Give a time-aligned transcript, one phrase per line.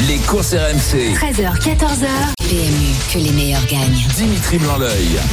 [0.00, 1.14] Les courses RMC.
[1.14, 2.06] 13h, 14h.
[2.36, 4.04] PMU, que les meilleurs gagnent.
[4.14, 4.76] Dimitri blanc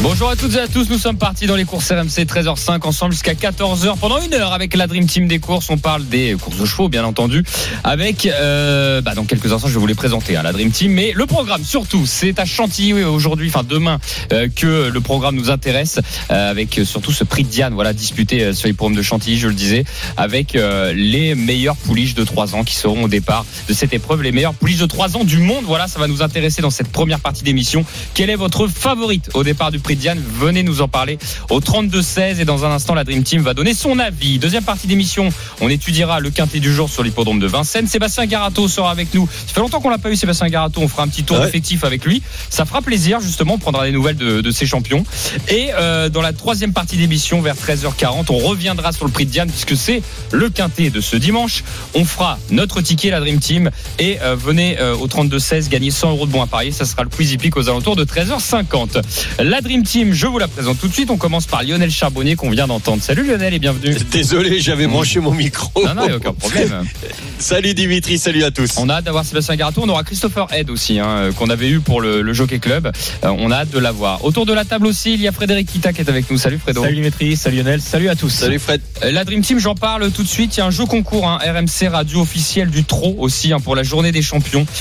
[0.02, 3.12] Bonjour à toutes et à tous, nous sommes partis dans les courses RMC 13h05 ensemble
[3.12, 5.70] jusqu'à 14h pendant une heure avec la Dream Team des courses.
[5.70, 7.44] On parle des courses de chevaux bien entendu
[7.84, 10.94] avec euh, bah, dans quelques instants je vais vous les présenter hein, la Dream Team
[10.94, 14.00] mais le programme surtout c'est à Chantilly aujourd'hui enfin demain
[14.32, 16.00] euh, que le programme nous intéresse
[16.32, 19.38] euh, avec surtout ce prix de Diane voilà disputé euh, sur les programmes de Chantilly
[19.38, 19.84] je le disais
[20.18, 24.24] avec euh, les meilleurs pouliches de 3 ans qui seront au départ de cette épreuve
[24.24, 26.90] les meilleurs pouliches de 3 ans du monde voilà ça va nous intéresser dans cette
[26.90, 30.22] première partie d'émission quelle est votre favorite au départ du prix de Diane?
[30.40, 31.18] Venez nous en parler
[31.50, 34.40] au 32-16 et dans un instant la Dream Team va donner son avis.
[34.40, 35.30] Deuxième partie d'émission,
[35.62, 37.88] on étudiera le quintet du jour sur l'hippodrome de Vincennes.
[37.88, 39.28] Sébastien Garato sera avec nous.
[39.48, 41.48] Ça fait longtemps qu'on l'a pas eu Sébastien Garato, on fera un petit tour Ouais.
[41.48, 42.22] effectif avec lui.
[42.50, 45.04] Ça fera plaisir justement, on prendra des nouvelles de, de ses champions.
[45.50, 49.32] Et euh, dans la troisième partie d'émission vers 13h40, on reviendra sur le prix de
[49.32, 50.02] Diane puisque c'est
[50.32, 51.64] le quintet de ce dimanche.
[51.96, 56.12] On fera notre ticket la Dream Team et euh, venez euh, au 32-16 gagner 100
[56.12, 56.72] euros de bons à parier.
[56.72, 59.02] Ça sera le quiz hippique aux alentours de 13h50.
[59.40, 61.10] La Dream Team, je vous la présente tout de suite.
[61.10, 63.02] On commence par Lionel Charbonnier qu'on vient d'entendre.
[63.02, 63.96] Salut Lionel et bienvenue.
[64.12, 65.72] Désolé, j'avais branché mon micro.
[65.86, 66.84] Non, non, y a aucun problème.
[67.40, 68.78] Salut Dimitri, salut à tous.
[68.78, 69.82] On a hâte d'avoir Sébastien Garato.
[69.84, 72.88] On aura Christopher Head aussi, hein, euh, qu'on avait eu pour le, le Jockey Club.
[72.88, 74.24] Euh, on a hâte de l'avoir.
[74.24, 76.38] Autour de la table aussi, il y a Frédéric Kita qui est avec nous.
[76.38, 76.82] Salut Fredo.
[76.82, 78.30] Salut Dimitri, salut Lionel, salut à tous.
[78.30, 78.82] Salut Fred.
[79.04, 80.56] La Dream Team, j'en parle tout de suite.
[80.56, 83.76] Il y a un jeu concours, hein, RMC Radio officiel du Trot aussi hein, pour
[83.76, 84.22] la journée des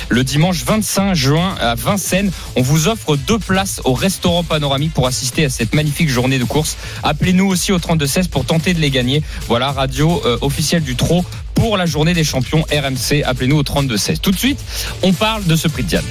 [0.09, 5.07] Le dimanche 25 juin à Vincennes, on vous offre deux places au restaurant panoramique pour
[5.07, 6.77] assister à cette magnifique journée de course.
[7.03, 9.23] Appelez-nous aussi au 3216 pour tenter de les gagner.
[9.49, 13.25] Voilà, radio euh, officielle du Trot pour la journée des champions RMC.
[13.25, 14.21] Appelez-nous au 3216.
[14.21, 14.59] Tout de suite,
[15.03, 16.05] on parle de ce prix de Diane.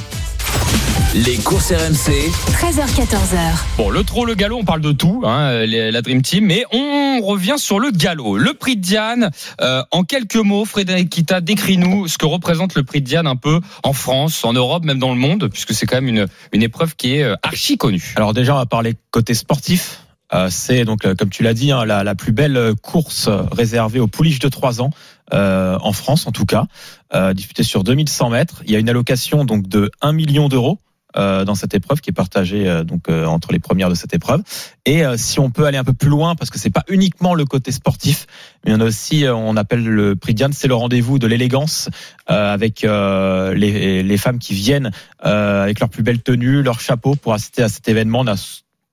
[1.14, 2.32] Les courses RMC.
[2.54, 3.38] 13h, 14h.
[3.78, 7.20] Bon, le trot, le galop, on parle de tout, hein, la Dream Team, mais on
[7.22, 8.38] revient sur le galop.
[8.38, 9.30] Le prix de Diane,
[9.60, 13.36] euh, en quelques mots, Frédéric Kita, décris-nous ce que représente le prix de Diane un
[13.36, 16.64] peu en France, en Europe, même dans le monde, puisque c'est quand même une, une
[16.64, 18.14] épreuve qui est euh, archi connue.
[18.16, 20.06] Alors déjà, on va parler côté sportif.
[20.34, 24.00] Euh, c'est donc, euh, comme tu l'as dit, hein, la, la plus belle course réservée
[24.00, 24.92] aux pouliches de 3 ans,
[25.34, 26.66] euh, en France en tout cas,
[27.14, 28.62] euh, disputée sur 2100 mètres.
[28.66, 30.80] Il y a une allocation donc de 1 million d'euros.
[31.18, 34.14] euh, dans cette épreuve qui est partagée euh, donc euh, entre les premières de cette
[34.14, 34.42] épreuve
[34.86, 37.34] et euh, si on peut aller un peu plus loin parce que c'est pas uniquement
[37.36, 38.28] le côté sportif
[38.64, 41.90] mais on a aussi euh, on appelle le prix Diane c'est le rendez-vous de l'élégance
[42.30, 47.34] euh, avec les, les femmes qui viennent avec leur plus belle tenue, leur chapeau pour
[47.34, 48.22] assister à cet événement.
[48.22, 48.36] On a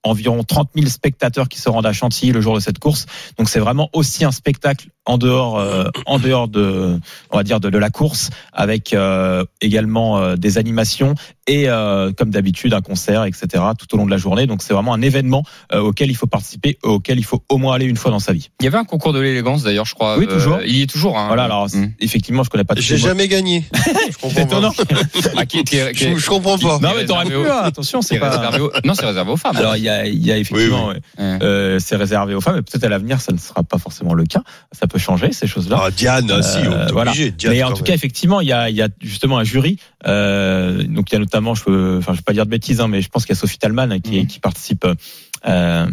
[0.04, 3.06] environ 30 000 spectateurs qui se rendent à Chantilly le jour de cette course.
[3.36, 7.60] Donc c'est vraiment aussi un spectacle en dehors, euh, en dehors de, on va dire
[7.60, 11.14] de, de la course, avec euh, également euh, des animations
[11.46, 13.46] et euh, comme d'habitude un concert, etc.
[13.78, 14.46] tout au long de la journée.
[14.46, 17.74] Donc c'est vraiment un événement euh, auquel il faut participer, auquel il faut au moins
[17.74, 18.50] aller une fois dans sa vie.
[18.60, 20.18] Il y avait un concours de l'élégance d'ailleurs, je crois.
[20.18, 20.58] Oui, toujours.
[20.64, 21.18] il y est toujours.
[21.18, 21.26] Hein.
[21.28, 21.44] Voilà.
[21.44, 21.88] Alors Mm.
[22.00, 22.74] effectivement, je connais pas.
[22.74, 23.64] tous J'ai jamais gagné.
[24.10, 24.42] Je comprends C'est pas.
[24.42, 24.72] étonnant.
[25.36, 26.78] Ah, qui- qui- qui- Je, je comprends pas.
[26.80, 27.34] Non mais t'aurais pu.
[27.34, 28.30] hein, Attention, c'est pas.
[28.30, 29.56] réservé aux- Non, c'est réservé aux femmes.
[29.56, 31.24] Alors il y a, il y a effectivement, Oui, ouais.
[31.24, 31.38] Ouais.
[31.42, 34.24] Euh, c'est réservé aux femmes, et peut-être à l'avenir ça ne sera pas forcément le
[34.24, 34.42] cas.
[34.72, 35.80] Ça peut changer ces choses-là.
[35.84, 37.10] Ah, Diane, si, on Euh, est voilà.
[37.12, 37.30] obligé.
[37.30, 39.78] Diane, Mais en tout cas, effectivement, il y a, il y a justement un jury.
[40.06, 42.88] Euh, donc il y a notamment, je enfin, je vais pas dire de bêtises, hein,
[42.88, 44.26] mais je pense qu'il y a Sophie Talman hein, qui, Mhm.
[44.26, 44.86] qui participe
[45.46, 45.86] euh,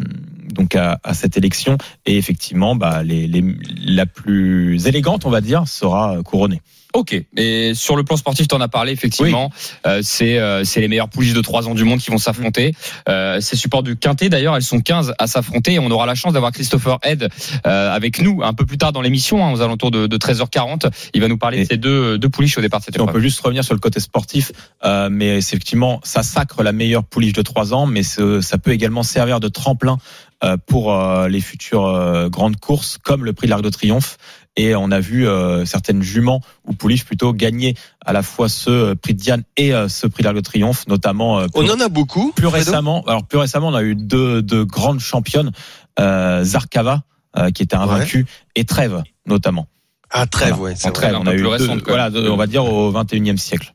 [0.54, 1.78] donc à, à cette élection.
[2.06, 3.44] Et effectivement, bah, les, les,
[3.86, 6.62] la plus élégante, on va dire, sera couronnée.
[6.96, 7.14] Ok.
[7.36, 9.52] Et sur le plan sportif, tu en as parlé effectivement.
[9.86, 12.74] Euh, c'est euh, c'est les meilleures pouliches de 3 ans du monde qui vont s'affronter.
[13.10, 15.74] Euh, ces supports du quintet d'ailleurs, elles sont 15 à s'affronter.
[15.74, 17.28] Et on aura la chance d'avoir Christopher Head
[17.68, 20.90] euh, avec nous un peu plus tard dans l'émission, hein, aux alentours de, de 13h40.
[21.14, 23.02] Il va nous parler Et- de ces deux deux pouliches au départ de cette Et
[23.02, 24.54] on peut juste revenir sur le côté sportif,
[24.86, 28.72] euh, mais c'est effectivement, ça sacre la meilleure pouliche de 3 ans, mais ça peut
[28.72, 29.98] également servir de tremplin
[30.44, 34.18] euh, pour euh, les futures euh, grandes courses, comme le prix de l'Arc de Triomphe.
[34.58, 38.70] Et on a vu euh, certaines juments ou pouliches plutôt gagner à la fois ce
[38.70, 41.70] euh, prix de Diane et euh, ce prix de l'Arc de Triomphe, notamment euh, On
[41.70, 42.32] en a beaucoup.
[42.32, 43.04] plus Fredo récemment.
[43.06, 45.52] Alors plus récemment, on a eu deux, deux grandes championnes,
[46.00, 47.04] euh, Zarkava
[47.38, 48.26] euh, qui était invaincue
[48.56, 49.68] et Trèves notamment.
[50.10, 50.76] Ah, trêve, Voilà.
[50.76, 50.92] ouais.
[50.92, 53.74] Trèves, on a eu plus deux- voilà, deux- on va dire au 21e siècle.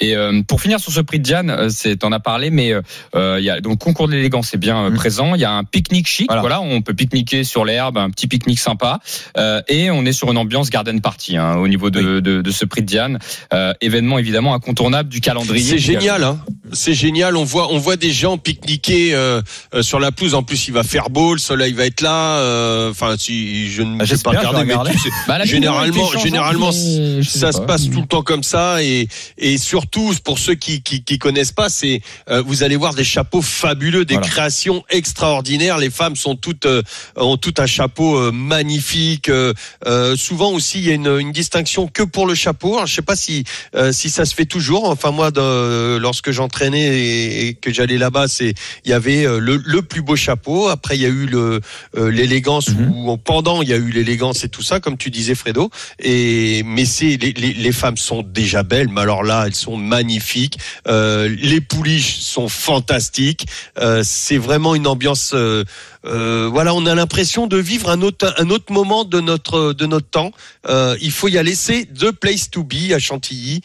[0.00, 2.72] Et euh, pour finir sur ce prix de Diane, euh, c'est t'en as parlé, mais
[2.74, 2.82] euh,
[3.14, 4.94] euh, il y a donc concours de l'élégance, c'est bien euh, Mm.
[4.96, 5.34] présent.
[5.34, 6.42] Il y a un pique-nique chic, voilà.
[6.42, 6.60] Voilà.
[6.60, 8.98] on peut pique-niquer sur l'herbe, un petit pique-nique sympa,
[9.38, 12.50] Euh, et on est sur une ambiance garden party hein, au niveau de, de, de
[12.50, 13.18] ce prix de Diane.
[13.54, 15.62] Euh, événement évidemment incontournable du calendrier.
[15.70, 16.38] C'est génial, hein.
[16.72, 17.36] c'est génial.
[17.36, 19.40] On voit, on voit des gens pique-niquer euh,
[19.74, 20.34] euh, sur la pelouse.
[20.34, 22.36] En plus, il va faire beau, le soleil va être là.
[22.38, 25.42] euh, Enfin, si je ne Ah, sais pas je vais regarder, mais tu sais, Bah,
[25.44, 27.64] généralement, changeante, généralement, ça se pas.
[27.66, 29.08] passe tout le temps comme ça et
[29.38, 33.04] et surtout pour ceux qui qui, qui connaissent pas, c'est euh, vous allez voir des
[33.04, 34.28] chapeaux fabuleux, des Voilà.
[34.28, 35.78] créations extraordinaires.
[35.78, 36.82] Les femmes sont toutes euh,
[37.16, 39.28] ont tout un chapeau euh, magnifique.
[39.28, 39.52] Euh,
[39.86, 42.74] euh, souvent aussi, il y a une, une distinction que pour le chapeau.
[42.74, 43.44] Alors, je sais pas si
[43.74, 44.88] euh, si ça se fait toujours.
[44.88, 48.54] Enfin moi, de- lorsque j'entraînais et, et que j'allais là-bas, c'est
[48.84, 50.68] il y avait le, le plus beau chapeau.
[50.68, 51.60] Après, il y a eu le
[51.96, 52.92] euh, l'élégance Mhm.
[52.94, 55.70] ou pendant, il y a eu l'élégance et tout ça, comme tu disais, Fredo.
[55.98, 59.76] Et mais c'est les, les, les femmes sont déjà belles, mais alors là, elles sont
[59.76, 60.58] magnifiques.
[60.88, 63.46] Euh, les pouliches sont fantastiques.
[63.78, 65.32] Euh, c'est vraiment une ambiance.
[65.34, 65.64] euh,
[66.50, 70.32] voilà, on a l'impression de vivre un autre moment de notre de notre temps.
[70.68, 71.54] Il faut y aller.
[71.54, 73.60] C'est the place to be à Chantilly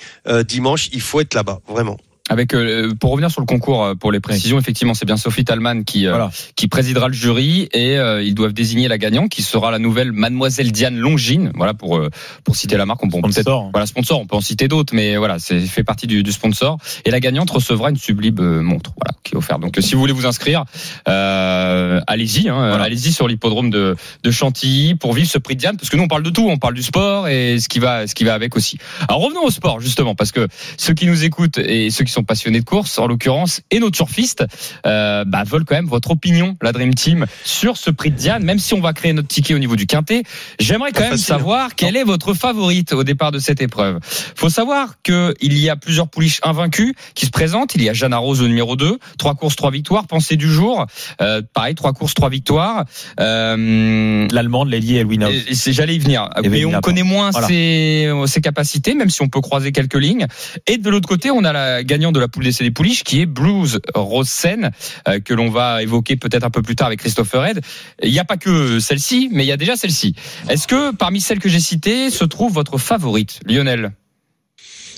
[0.46, 0.90] dimanche.
[0.92, 1.98] Il faut être là-bas, vraiment.
[2.30, 5.46] Avec euh, pour revenir sur le concours euh, pour les précisions, effectivement, c'est bien Sophie
[5.46, 9.42] Talman qui euh, qui présidera le jury et euh, ils doivent désigner la gagnante qui
[9.42, 11.52] sera la nouvelle Mademoiselle Diane Longine.
[11.56, 12.10] Voilà pour euh,
[12.44, 15.16] pour citer la marque, on peut peut-être voilà sponsor, on peut en citer d'autres, mais
[15.18, 16.78] voilà, c'est fait partie du, du sponsor.
[17.06, 19.62] Et la gagnante recevra une sublime montre, voilà, qui est offerte.
[19.62, 20.66] Donc, si vous voulez vous inscrire,
[21.08, 22.84] euh, allez-y, hein, Voilà.
[22.84, 26.04] allez-y sur l'hippodrome de, de Chantilly pour vivre ce prix de Diane, parce que nous
[26.04, 28.34] on parle de tout, on parle du sport et ce qui va, ce qui va
[28.34, 28.78] avec aussi.
[29.08, 30.48] Alors revenons au sport justement, parce que
[30.78, 33.92] ceux qui nous écoutent et ceux qui sont passionnés de course, en l'occurrence, et nos
[33.92, 34.46] turfistes,
[34.86, 38.44] euh, bah, veulent quand même votre opinion, la Dream Team, sur ce prix de Diane,
[38.44, 40.24] même si on va créer notre ticket au niveau du quintet.
[40.60, 41.38] J'aimerais quand même facile, hein.
[41.38, 44.00] savoir quelle est votre favorite au départ de cette épreuve.
[44.36, 47.76] Faut savoir que il y a plusieurs pouliches invaincues qui se présentent.
[47.76, 50.08] Il y a Jeanne Rose au numéro 2, trois courses, trois victoires.
[50.08, 50.86] Pensée du jour,
[51.22, 52.86] euh, pareil, trois courses, trois victoires.
[53.20, 55.28] Euh, L'allemande, et Elwina.
[55.50, 56.30] J'allais y venir.
[56.38, 57.48] Et Mais Vélina, on connaît moins Voilà.
[57.48, 60.28] ses, ses capacités, même si on peut croiser quelques lignes.
[60.66, 63.22] Et de l'autre côté, on a la gagnante de la poule d'essai des pouliches, qui
[63.22, 64.72] est Blues Rosen,
[65.08, 67.62] euh, que l'on va évoquer peut-être un peu plus tard avec Christopher Red.
[68.04, 70.16] Il n'y a pas que celle-ci, mais il y a déjà celle-ci.
[70.50, 73.92] Est-ce que parmi celles que j'ai citées se trouve votre favorite, Lionel?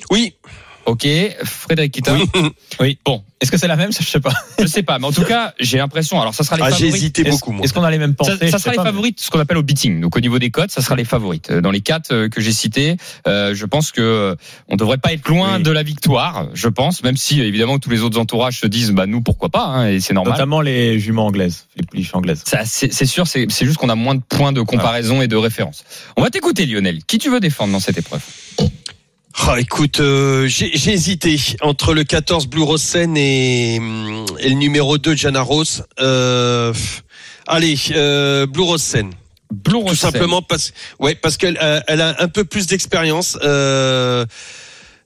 [0.10, 0.34] Oui,
[0.90, 1.08] Ok,
[1.44, 2.16] Frédéric Kita.
[2.80, 2.98] Oui.
[3.06, 3.92] Bon, Est-ce que c'est la même?
[3.92, 4.34] Je sais pas.
[4.60, 6.20] je sais pas, mais en tout cas, j'ai l'impression.
[6.20, 6.96] Alors, ça sera les ah, j'ai favorites.
[6.96, 9.20] hésité Est-ce beaucoup est-ce qu'on a les mêmes pensées Ça, sera les pas, mais- favorites,
[9.20, 10.02] ce qu'on appelle au beating.
[10.02, 11.52] Donc au niveau des cotes, ça sera les favorites.
[11.52, 12.98] Dans les quatre euh, que j'ai cités,
[13.28, 14.36] euh, je pense que euh,
[14.68, 15.64] on devrait pas être loin Oui.
[15.64, 16.48] de la victoire.
[16.56, 19.66] Je pense, même si évidemment tous les autres entourages se disent, bah nous pourquoi pas,
[19.66, 20.34] hein, et c'est normal.
[20.34, 22.42] Notamment les juments anglaises, les pouliches anglaises.
[22.48, 25.36] Ça, C'est sûr, c'est c'est juste qu'on a moins de points de comparaison et de
[25.36, 25.84] référence.
[26.18, 27.04] On va t'écouter, Lionel.
[27.06, 28.22] Qui tu veux défendre dans cette épreuve?
[29.38, 34.98] Ah, écoute, euh, j'ai hésité entre le 14 Blue Rosen et, hum, et le numéro
[34.98, 35.86] 2 Jana Rose.
[36.00, 36.74] Euh,
[37.48, 39.12] allez, euh, Blue Rosen.
[39.52, 39.96] Blue Tout Rosen.
[39.96, 43.38] simplement parce, ouais, parce qu'elle euh, elle a un peu plus d'expérience.
[43.44, 44.26] Euh,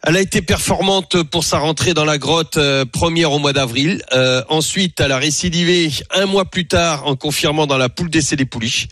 [0.06, 4.04] elle a été performante pour sa rentrée dans la grotte euh, première au mois d'avril.
[4.12, 8.36] Euh, ensuite, elle a récidivé un mois plus tard en confirmant dans la poule d'essai
[8.36, 8.88] des pouliches.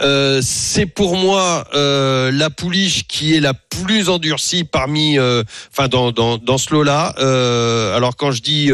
[0.00, 5.86] Euh, c'est pour moi euh, la pouliche qui est la plus endurcie parmi, euh, enfin
[5.86, 7.14] dans dans dans ce lot-là.
[7.94, 8.70] Alors quand je dis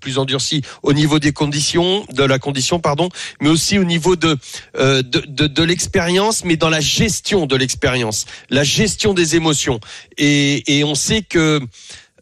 [0.00, 3.08] plus endurcie au niveau des conditions, de la condition, pardon,
[3.40, 4.36] mais aussi au niveau de
[4.74, 9.80] de, de, de l'expérience, mais dans la gestion de l'expérience, la gestion des émotions.
[10.16, 11.68] Et, et on sait que que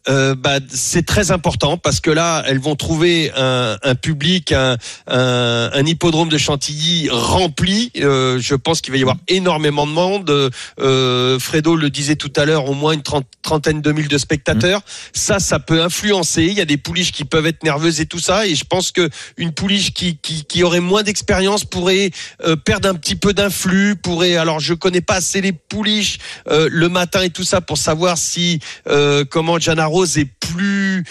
[0.09, 4.77] euh, bah, c'est très important parce que là, elles vont trouver un, un public, un,
[5.07, 7.91] un, un hippodrome de Chantilly rempli.
[7.97, 10.51] Euh, je pense qu'il va y avoir énormément de monde.
[10.79, 13.03] Euh, Fredo le disait tout à l'heure, au moins une
[13.41, 14.81] trentaine de mille de spectateurs.
[15.13, 16.43] Ça, ça peut influencer.
[16.43, 18.45] Il y a des pouliches qui peuvent être nerveuses et tout ça.
[18.47, 22.11] Et je pense que une pouliche qui, qui, qui aurait moins d'expérience pourrait
[22.45, 23.95] euh, perdre un petit peu d'influx.
[23.95, 26.17] Pourrait, alors je connais pas assez les pouliches
[26.49, 31.03] euh, le matin et tout ça pour savoir si euh, comment Jana Rose est plus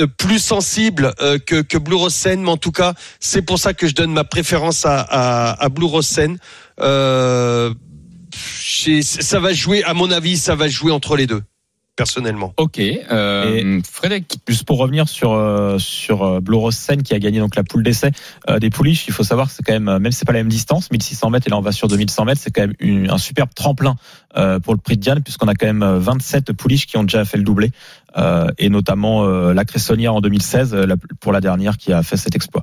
[0.00, 3.74] euh, plus sensible euh, que, que Blue Rosen, mais en tout cas, c'est pour ça
[3.74, 6.38] que je donne ma préférence à, à, à Blue Rosen.
[6.80, 7.72] Euh,
[8.32, 11.42] ça va jouer, à mon avis, ça va jouer entre les deux,
[11.96, 12.54] personnellement.
[12.56, 12.78] Ok.
[12.80, 14.38] Euh, Frédéric.
[14.48, 17.62] Juste pour revenir sur euh, sur euh, Blue Rose Sen qui a gagné donc la
[17.62, 18.10] poule d'essai
[18.48, 20.40] euh, des pouliches, il faut savoir que c'est quand même même si c'est pas la
[20.40, 23.10] même distance, 1600 mètres et là on va sur 2100 mètres, c'est quand même une-
[23.10, 23.96] un superbe tremplin
[24.38, 27.04] euh, pour le prix de Diane puisqu'on a quand même euh, 27 pouliches qui ont
[27.04, 27.70] déjà fait le doublé
[28.58, 30.86] et notamment euh, la Cressonnière en 2016 euh,
[31.20, 32.62] pour la dernière qui a fait cet exploit.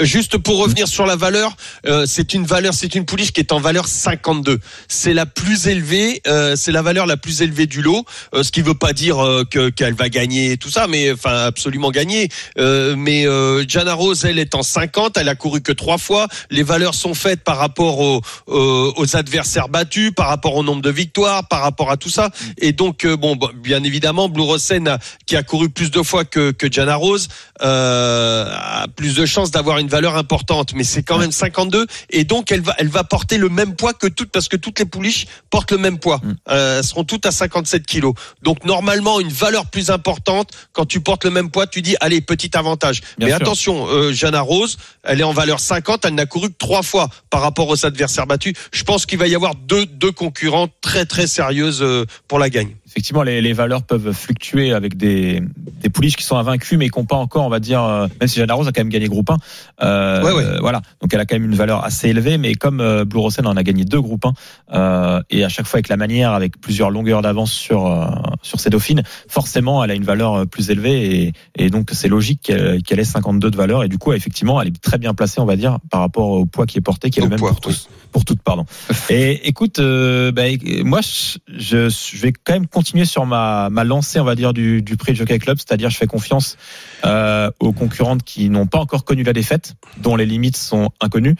[0.00, 1.54] Juste pour revenir sur la valeur,
[1.86, 4.58] euh, c'est une valeur, c'est une pouliche qui est en valeur 52.
[4.88, 8.04] C'est la plus élevée, euh, c'est la valeur la plus élevée du lot.
[8.34, 11.44] euh, ce qui veut pas dire euh, que qu'elle va gagner tout ça, mais enfin
[11.44, 12.30] absolument gagner.
[12.58, 16.28] Euh, mais euh, Jana Rose, elle est en 50, elle a couru que trois fois.
[16.50, 20.90] Les valeurs sont faites par rapport aux, aux, adversaires battus, par rapport au nombre de
[20.90, 22.30] victoires, par rapport à tout ça.
[22.56, 26.52] Et donc euh, bon, bien évidemment, Blue Rosen qui a couru plus de fois que
[26.52, 27.28] que Jana Rose
[27.62, 32.24] euh, a plus de chances d'avoir une valeur importante, mais c'est quand même 52 et
[32.24, 34.84] donc elle va elle va porter le même poids que toutes parce que toutes les
[34.84, 36.20] pouliches portent le même poids.
[36.22, 36.32] Mm.
[36.50, 38.14] Euh, elles seront toutes à 57 kilos.
[38.42, 42.20] Donc normalement une valeur plus importante quand tu portes le même poids, tu dis allez
[42.20, 43.00] petit avantage.
[43.18, 43.42] Bien mais sûr.
[43.42, 47.08] attention, euh, Jana Rose, elle est en valeur 50, elle n'a couru que trois fois
[47.30, 48.54] par rapport aux adversaires battus.
[48.72, 52.50] Je pense qu'il va y avoir deux deux concurrents très très sérieuses euh, pour la
[52.50, 52.74] gagne.
[52.92, 55.42] Effectivement, les, les valeurs peuvent fluctuer avec des,
[55.82, 58.28] des pouliches qui sont invaincus, mais qui n'ont pas encore, on va dire, euh, même
[58.28, 59.36] si Jeanne Rose a quand même gagné groupe 1.
[59.82, 60.58] Euh, Ouais, ouais.
[60.60, 60.82] voilà.
[61.00, 63.56] Donc elle a quand même une valeur assez élevée, mais comme euh, Blue Rosen en
[63.56, 64.32] a gagné deux groupes 1,
[64.74, 68.06] euh, et à chaque fois avec la manière, avec plusieurs longueurs d'avance sur, euh,
[68.42, 72.08] sur ses dauphines, forcément, elle a une valeur euh, plus élevée, et, et donc c'est
[72.08, 75.14] logique qu'elle qu'elle ait 52 de valeur, et du coup, effectivement, elle est très bien
[75.14, 77.30] placée, on va dire, par rapport au poids qui est porté, qui est Au le
[77.30, 77.88] même poids, pour tous.
[78.12, 78.66] Pour toutes, pardon.
[79.10, 80.42] Et écoute, euh, bah,
[80.84, 84.82] moi, je, je vais quand même continuer sur ma, ma lancée, on va dire, du,
[84.82, 86.56] du prix Jockey Club, c'est-à-dire je fais confiance
[87.04, 91.36] euh, aux concurrentes qui n'ont pas encore connu la défaite, dont les limites sont inconnues.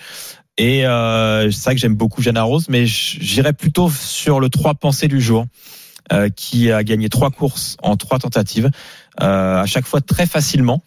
[0.57, 4.75] Et euh, c'est vrai que j'aime beaucoup Jana Rose, mais j'irai plutôt sur le 3
[4.75, 5.47] pensées du jour,
[6.13, 8.71] euh, qui a gagné trois courses en trois tentatives,
[9.19, 10.85] à chaque fois très facilement.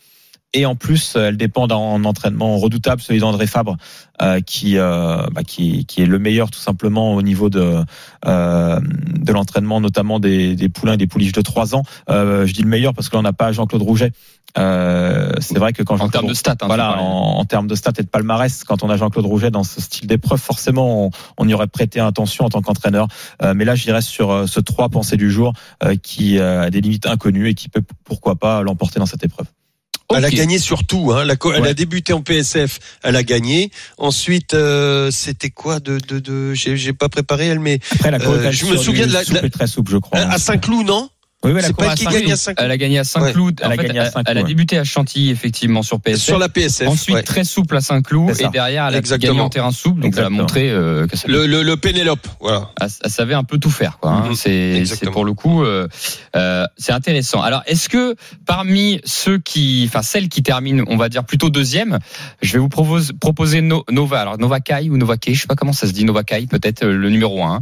[0.55, 3.75] Et en plus, elle dépend d'un entraînement redoutable, celui d'André Fabre,
[4.21, 7.83] euh, qui, euh, bah, qui, qui est le meilleur tout simplement au niveau de,
[8.25, 11.83] euh, de l'entraînement, notamment des, des poulains et des pouliches de 3 ans.
[12.09, 14.13] Euh, je dis le meilleur parce que l'on n'a pas Jean-Claude Rouget.
[14.57, 17.75] Euh, c'est vrai que quand En termes de stats, hein, voilà, en, en termes de
[17.75, 21.09] stats et de palmarès, quand on a Jean-Claude Rouget dans ce style d'épreuve, forcément, on,
[21.37, 23.09] on y aurait prêté attention en tant qu'entraîneur.
[23.41, 25.51] Euh, mais là, j'irais sur euh, ce 3 pensées du jour
[25.83, 29.25] euh, qui euh, a des limites inconnues et qui peut, pourquoi pas, l'emporter dans cette
[29.25, 29.47] épreuve.
[30.15, 31.11] Elle a gagné sur tout.
[31.13, 31.23] Hein.
[31.25, 31.69] La co- Elle Ouais.
[31.69, 33.71] a débuté en PSF, elle a gagné.
[33.97, 38.51] Ensuite, euh, c'était quoi de de, de j'ai pas préparé elle, mais Après, la Euh,
[38.51, 40.19] je me souviens de la- souple la- très souple, je crois.
[40.19, 41.09] à Saint-Cloud, non?
[41.53, 42.65] Oui, c'est cour pas elle qui gagne à Saint-Cloud.
[42.65, 43.59] Elle a gagné à Saint-Cloud.
[43.61, 44.47] Elle En a fait, gagné à elle- Saint-Cloud, Elle a ouais.
[44.47, 46.21] débuté à Chantilly, effectivement, sur PSF.
[46.23, 46.87] Sur la PSF.
[46.87, 47.23] Ensuite, ouais.
[47.23, 48.35] très souple à Saint-Cloud.
[48.39, 49.31] Et derrière, elle a Exactement.
[49.33, 50.01] gagné en terrain souple.
[50.01, 52.69] Donc, elle a montré euh, que ça Le, le, le Pénélope, voilà.
[52.81, 54.11] elle, elle savait un peu tout faire quoi.
[54.11, 54.29] hein.
[54.29, 54.35] Mhm.
[54.35, 55.87] C'est pour le coup euh,
[56.35, 57.41] euh, c'est intéressant.
[57.41, 61.99] Alors est-ce que parmi ceux qui enfin celles qui terminent on va dire plutôt deuxième,
[62.41, 65.47] je vais vous propose, proposer No- Nova alors Nova Kai ou Nova Kai, je sais
[65.47, 67.59] pas comment ça se dit Nova Kai peut-être le numéro 1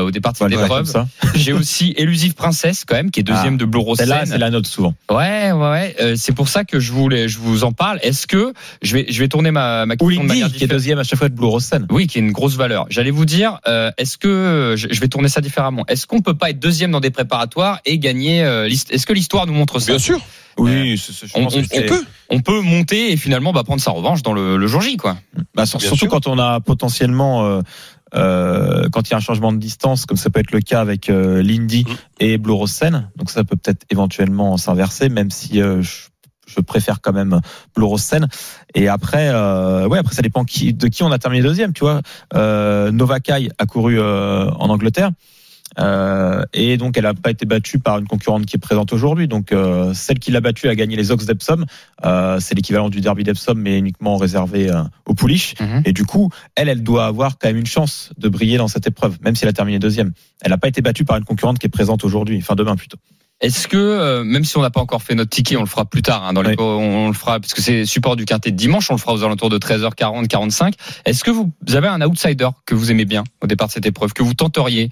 [0.00, 0.86] au départ de On va cette le dire comme épreuve.
[0.86, 1.06] ça.
[1.34, 4.38] J'ai aussi Elusive Princess quand même qui est deuxième Ah, de Blue Rose Celle-là, c'est
[4.38, 4.94] la note souvent.
[5.10, 5.96] Ouais, ouais, ouais.
[6.00, 7.98] Euh, c'est pour ça que je voulais, je vous en parle.
[8.02, 8.52] Est-ce que
[8.82, 11.04] je vais, je vais tourner ma, ma Ou question de manière qui est deuxième à
[11.04, 11.86] chaque fois de Blue Rose Sen.
[11.90, 12.86] Oui, qui est une grosse valeur.
[12.90, 16.34] J'allais vous dire, euh, est-ce que je je vais tourner ça différemment Est-ce qu'on peut
[16.34, 19.92] pas être deuxième dans des préparatoires et gagner euh, Est-ce que l'histoire nous montre ça?
[19.92, 20.20] Bien sûr,
[20.58, 22.04] Oui, c'est- c'est- je on- pense on- que on c'est- peut.
[22.30, 25.16] On peut monter et finalement bah, prendre sa revanche dans le, le jour J, quoi.
[25.54, 26.08] Bah, surtout sûr.
[26.08, 27.60] quand on a potentiellement,
[28.14, 30.80] euh, quand il y a un changement de distance, comme ça peut être le cas
[30.80, 31.94] avec euh, Lindy Mm.
[32.20, 33.10] et Blue Rose Sen.
[33.16, 36.08] Donc ça peut peut-être éventuellement s'inverser, même si euh, je,
[36.46, 37.40] je préfère quand même
[37.74, 38.28] Blue Rose Sen.
[38.74, 41.72] Et après, euh, ouais, après ça dépend qui, de qui on a terminé deuxième.
[41.72, 42.02] Tu vois,
[42.34, 45.10] euh, Nova Kai a couru euh, en Angleterre.
[45.78, 49.28] Euh, et donc elle n'a pas été battue par une concurrente qui est présente aujourd'hui.
[49.28, 51.64] Donc euh, celle qui l'a battue a gagné les Ox d'Epsom.
[52.04, 55.54] Euh, c'est l'équivalent du Derby d'Epsom, mais uniquement réservé euh, aux pouliches.
[55.60, 55.82] Mhm.
[55.84, 58.86] Et du coup, elle, elle doit avoir quand même une chance de briller dans cette
[58.86, 60.12] épreuve, même si elle a terminé deuxième.
[60.42, 62.98] Elle n'a pas été battue par une concurrente qui est présente aujourd'hui, enfin demain plutôt.
[63.40, 65.84] Est-ce que, euh, même si on n'a pas encore fait notre ticket, on le fera
[65.84, 66.56] plus tard, hein, dans les, Oui.
[66.60, 66.64] on,
[67.04, 69.22] on le fera, parce que c'est support du quintet de dimanche, on le fera aux
[69.24, 70.74] alentours de 13h40, 45.
[71.04, 74.12] Est-ce que vous avez un outsider que vous aimez bien au départ de cette épreuve,
[74.12, 74.88] que vous tenteriez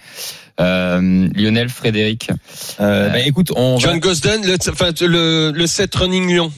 [0.60, 2.30] euh, Lionel, Frédéric?
[2.80, 6.52] Euh, bah, écoute, on va- John Gosden, le, enfin, le, le 7 Running Lion.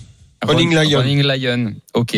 [0.47, 0.99] Running Lion.
[1.01, 1.75] Running Lion.
[1.95, 2.17] Ok.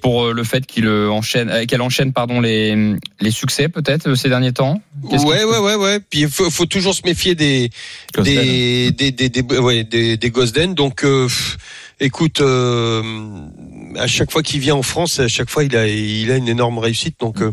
[0.00, 4.08] Pour euh, le fait qu'il euh, enchaîne, euh, qu'elle enchaîne, pardon, les les succès peut-être
[4.08, 4.80] euh, ces derniers temps?
[5.02, 6.00] Ouais, que- ouais, ouais, ouais.
[6.00, 7.70] Puis il faut, faut toujours se méfier des
[8.14, 8.34] Gosden.
[8.34, 10.74] des des des, des, ouais, des, des Gosden.
[10.74, 11.28] Donc, euh,
[12.00, 13.02] écoute, euh,
[13.96, 16.48] à chaque fois qu'il vient en France, à chaque fois il a il a une
[16.48, 17.16] énorme réussite.
[17.20, 17.52] Donc, euh,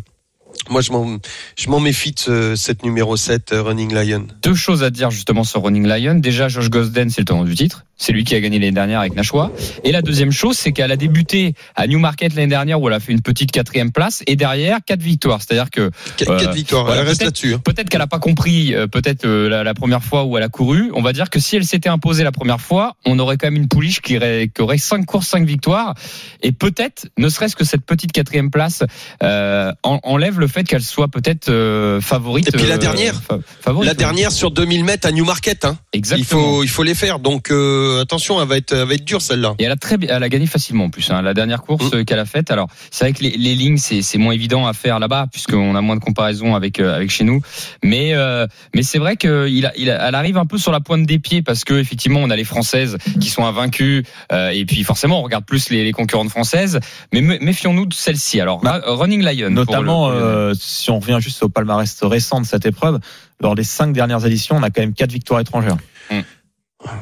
[0.70, 1.18] Moi, je m'en,
[1.58, 4.28] je m'en méfie de ce- cette numéro 7, euh, Running Lion.
[4.42, 6.16] Deux choses à dire justement sur Running Lion.
[6.16, 7.84] Déjà, Josh Gosden, c'est le tenant du titre.
[7.96, 9.52] C'est lui qui a gagné l'année dernière avec Nashua.
[9.84, 13.00] Et la deuxième chose, c'est qu'elle a débuté à Newmarket l'année dernière où elle a
[13.00, 15.40] fait une petite quatrième place et derrière quatre victoires.
[15.42, 16.26] C'est-à-dire que Qu-.
[16.26, 16.86] Quatre victoires.
[16.86, 17.54] Voilà, Elle reste là-dessus.
[17.54, 17.60] hein.
[17.64, 20.50] peut-être qu'elle a pas compris, euh, peut-être euh, la, la première fois où elle a
[20.50, 20.92] couru.
[20.96, 23.56] On va dire que si elle s'était imposée la première fois, on aurait quand même
[23.62, 25.94] une pouliche qui aurait, qui aurait cinq courses, cinq victoires.
[26.42, 28.84] Et peut-être, ne serait-ce que cette petite quatrième place
[29.22, 32.48] euh, en- enlève le fait qu'elle soit peut-être euh, favorite.
[32.48, 33.16] Et puis la euh, dernière.
[33.22, 33.98] fa- favorite, La ouais.
[33.98, 35.66] dernière sur 2000 mètres à Newmarket.
[35.66, 35.78] Hein.
[35.94, 36.42] Il Exactement.
[36.42, 37.20] faut, il faut les faire.
[37.20, 39.56] Donc euh, attention, elle va être, elle va être dure celle-là.
[39.60, 41.10] Et elle a très bien, elle a gagné facilement en plus.
[41.12, 42.06] Hein, la dernière course Mm.
[42.06, 42.52] qu'elle a faite.
[42.52, 45.76] Alors c'est vrai que les, les lignes c'est c'est moins évident à faire là-bas puisqu'on
[45.76, 47.42] a moins de comparaison avec euh, avec chez nous.
[47.84, 50.72] Mais euh, mais c'est vrai que il a, il a- elle arrive un peu sur
[50.72, 54.50] la pointe des pieds parce que effectivement on a les françaises qui sont invaincues euh,
[54.50, 56.80] et puis forcément on regarde plus les, les concurrentes françaises.
[57.14, 58.40] Mais méfions-nous de celle-ci.
[58.40, 59.48] Alors Bah, Running Lion.
[59.48, 62.66] pour Notamment, le- pour le- euh, si on revient juste au palmarès récent de cette
[62.66, 63.00] épreuve,
[63.42, 65.78] lors des cinq dernières éditions, on a quand même quatre victoires étrangères.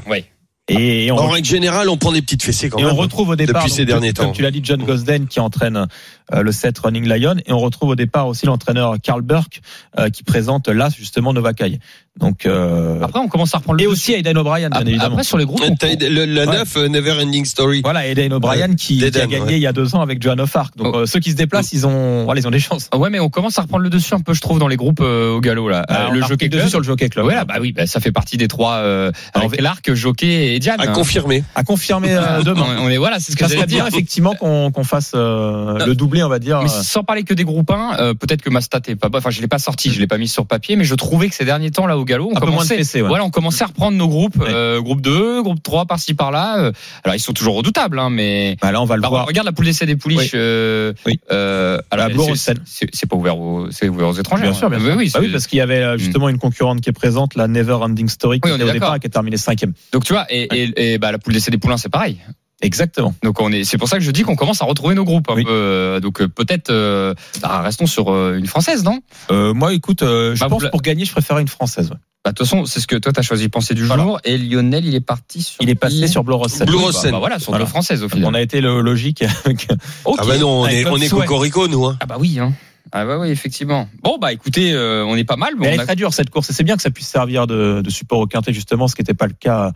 [0.08, 0.26] Oui.
[0.68, 2.94] Et, et on, En règle générale, on prend des petites fessées quand et même.
[2.94, 4.32] on retrouve au départ, Depuis ces donc, derniers comme temps.
[4.32, 5.86] tu l'as dit, John Gosden qui entraîne euh,
[6.34, 9.62] le 7 Running Lion, et on retrouve au départ aussi l'entraîneur Carl Burke
[10.00, 11.80] euh, qui présente là justement Novakai.
[12.20, 15.12] Donc euh, Après on commence à reprendre le et aussi Aiden O'Brien, bien Après, évidemment.
[15.14, 15.62] après, sur les groupes.
[15.62, 16.58] Euh, Le, la Ouais.
[16.58, 17.82] 9, euh, Never Ending Story.
[17.84, 19.54] Voilà, Aiden O'Brien qui, qui a gagné ouais.
[19.56, 20.76] il y a deux ans avec Johan O'Fark.
[20.76, 20.98] Donc Oh.
[21.00, 22.90] euh, ceux qui se déplacent, ils ont, voilà, ils ont des chances.
[22.94, 25.00] Ouais, mais on commence à reprendre le dessus un peu, je trouve, dans les groupes
[25.00, 25.86] euh, au galop là.
[25.88, 27.24] Ah, Euh, on le jockey dessus sur le Jockey Club.
[27.24, 30.60] Voilà, bah oui, bah, ça fait partie des trois euh, Alors, avec Clark, Jockey et
[30.60, 30.82] Diane.
[30.82, 30.94] À hein.
[30.94, 31.44] confirmer.
[31.56, 32.66] À confirmer euh, demain.
[32.82, 33.88] On, est voilà, c'est ce que Ça j'allais dire.
[33.88, 36.62] effectivement qu'on qu'on fasse euh, le doublé, on va dire.
[36.62, 39.10] Mais euh, sans parler que des groupes 1, euh, peut-être que ma stat est pas
[39.10, 39.20] bonne.
[39.20, 41.36] Enfin, je l'ai pas sorti, je l'ai pas mis sur papier, mais je trouvais que
[41.36, 43.02] ces derniers temps là au galop, on Un commençait, ouais.
[43.08, 44.48] voilà, on commençait à reprendre nos groupes, Ouais.
[44.50, 46.72] euh, groupe 2, groupe 3, par-ci par-là.
[47.04, 49.26] alors ils sont toujours redoutables, hein, mais bah, là, on va le Bah, voir.
[49.28, 50.32] regarde la poule d'essai des pouliches.
[50.34, 50.40] Oui.
[50.40, 51.20] Euh, Oui.
[51.32, 54.44] euh, alors, La c'est- pas ouvert aux, c'est ouvert aux étrangers.
[54.44, 54.84] Bien sûr, bien hein.
[54.86, 54.96] sûr.
[54.98, 57.74] Oui, Bah parce qu'il y avait euh, justement une concurrente qui est présente, la Never
[57.74, 59.74] Ending Story, qui était au départ qui est terminée cinquième.
[59.92, 62.18] Donc tu vois, et, et, et, bah, la poule d'essai des poulains, c'est pareil.
[62.62, 63.14] Exactement.
[63.24, 65.30] Donc on est, c'est pour ça que je dis qu'on commence à retrouver nos groupes.
[65.30, 65.44] un Oui.
[65.44, 65.50] peu.
[65.52, 69.00] Euh, Donc euh, peut-être, euh, bah, restons sur euh, une française, non?
[69.32, 71.90] Euh, moi, écoute, euh, je Bah, pense pour gagner, je préférais une française.
[71.90, 71.98] ouais.
[72.24, 74.04] Bah, De toute façon, c'est ce que toi t'as choisi pensée du Voilà.
[74.04, 74.20] jour.
[74.26, 75.58] Et Lionel, il est parti sur.
[75.60, 76.68] Il est passé sur Blue Rossel.
[76.68, 77.12] Blue Bah, Rossel.
[77.12, 77.66] bah, voilà, sur Voilà.
[77.66, 78.30] deux françaises au final.
[78.30, 79.24] On a été le logique.
[79.46, 79.68] avec-.
[80.06, 81.86] Ah bah non, on Avec est, on est cocorico, nous.
[81.86, 81.98] Hein.
[82.00, 82.54] Ah bah oui, hein.
[82.94, 83.88] Ah bah oui, effectivement.
[84.04, 85.54] Bon bah écoutez, euh, on est pas mal.
[85.58, 87.08] mais Mais elle on est très dure cette course et c'est bien que ça puisse
[87.08, 89.72] servir de, de support au quintet justement, ce qui n'était pas le cas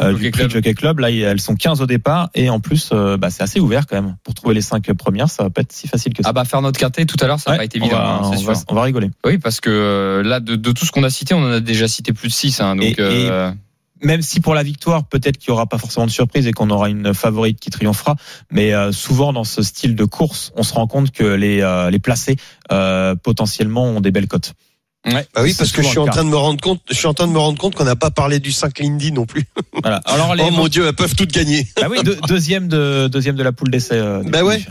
[0.00, 0.50] euh, Jockey du Club.
[0.50, 0.98] Jockey Club.
[0.98, 3.94] Là, elles sont 15 au départ et en plus, euh, bah, c'est assez ouvert quand
[4.02, 4.16] même.
[4.24, 6.30] Pour trouver les 5 premières, ça va pas être si facile que ça.
[6.30, 7.98] Ah bah faire notre quintet tout à l'heure, ça va Ouais, pas être évident, on
[7.98, 8.52] va, hein, on sûr.
[8.52, 9.10] va- on va rigoler.
[9.24, 11.60] Oui, parce que euh, là, de, de tout ce qu'on a cité, on en a
[11.60, 12.60] déjà cité plus de 6.
[12.60, 13.50] Hein, donc, Et- euh,
[14.02, 16.68] Même si pour la victoire, peut-être qu'il y aura pas forcément de surprise et qu'on
[16.70, 18.16] aura une favorite qui triomphera,
[18.50, 21.90] mais euh, souvent dans ce style de course, on se rend compte que les, euh,
[21.90, 22.36] les placés
[22.72, 24.52] euh, potentiellement ont des belles cotes.
[25.04, 27.14] Bah oui, parce que je suis en train de me rendre compte, je suis en
[27.14, 29.44] train de me rendre compte qu'on n'a pas parlé du 5 Lindy non plus.
[29.82, 30.00] Voilà.
[30.04, 31.64] Alors les, Oh mon dieu, elles peuvent toutes gagner.
[31.80, 33.94] bah oui, deux- deuxième de deuxième de la poule d'essai.
[33.94, 34.64] euh, Bah ouais.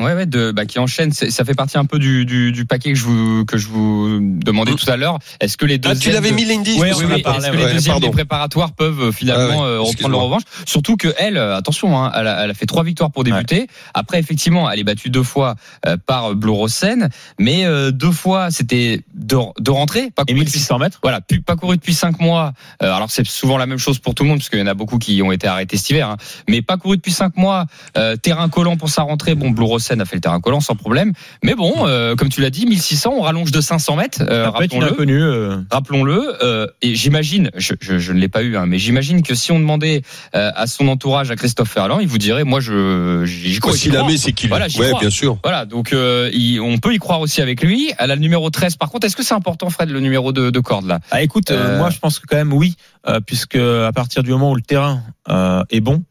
[0.00, 1.12] Ouais, ouais, de, bah, qui enchaîne.
[1.12, 4.18] Ça fait partie un peu du, du, du paquet que je vous que je vous
[4.20, 5.18] demandais tout à l'heure.
[5.40, 7.72] Est-ce que les Ah, deuxièmes tu l'avais mis Lindy Ouais, oui, parlé, est-ce que les
[7.72, 10.42] deuxièmes des préparatoires peuvent euh, finalement Ah ouais, euh, reprendre leur revanche?
[10.66, 13.66] Surtout que elle, euh, attention, hein, elle, a, elle a fait trois victoires pour débuter.
[13.94, 15.54] Après, effectivement, elle est battue deux fois
[15.86, 20.44] euh, par Blue Rosen, mais euh, deux fois c'était de, de rentrée, pas Et couru
[20.44, 20.98] depuis 1600 mètres.
[21.02, 22.52] voilà, pas couru depuis cinq mois.
[22.82, 24.66] Euh, alors c'est souvent la même chose pour tout le monde, parce qu'il y en
[24.66, 26.08] a beaucoup qui ont été arrêtés cet hiver.
[26.10, 26.16] hein.
[26.48, 27.66] Mais pas couru depuis cinq mois.
[27.96, 29.34] euh, terrain collant pour sa rentrée.
[29.34, 31.12] Bon, Blue Rosen a fait le terrain collant sans problème.
[31.42, 34.22] Mais bon, euh, comme tu l'as dit, 1600, on rallonge de 500 mètres.
[34.22, 35.22] Euh, rappelons-le.
[35.22, 39.22] euh, Rappelons-le, euh, et j'imagine, je, je, je ne l'ai pas eu, hein, mais j'imagine
[39.22, 40.02] que si on demandait
[40.34, 43.76] euh, à son entourage, à Christophe Ferland, il vous dirait, moi, je, j'y crois.
[43.76, 44.48] S'il la met, c'est qu'il.
[44.48, 45.00] Voilà, j'y ouais, crois.
[45.00, 45.38] bien sûr.
[45.42, 47.92] Voilà, donc euh, il- on peut y croire aussi avec lui.
[47.98, 48.76] Elle a le numéro 13.
[48.76, 51.00] Par contre, est-ce que c'est important, Fred, le numéro de, de corde là?
[51.10, 52.76] Ah, écoute, euh, Euh, moi je pense que quand même oui,
[53.08, 56.02] euh, puisque à partir du moment où le terrain euh, est bon,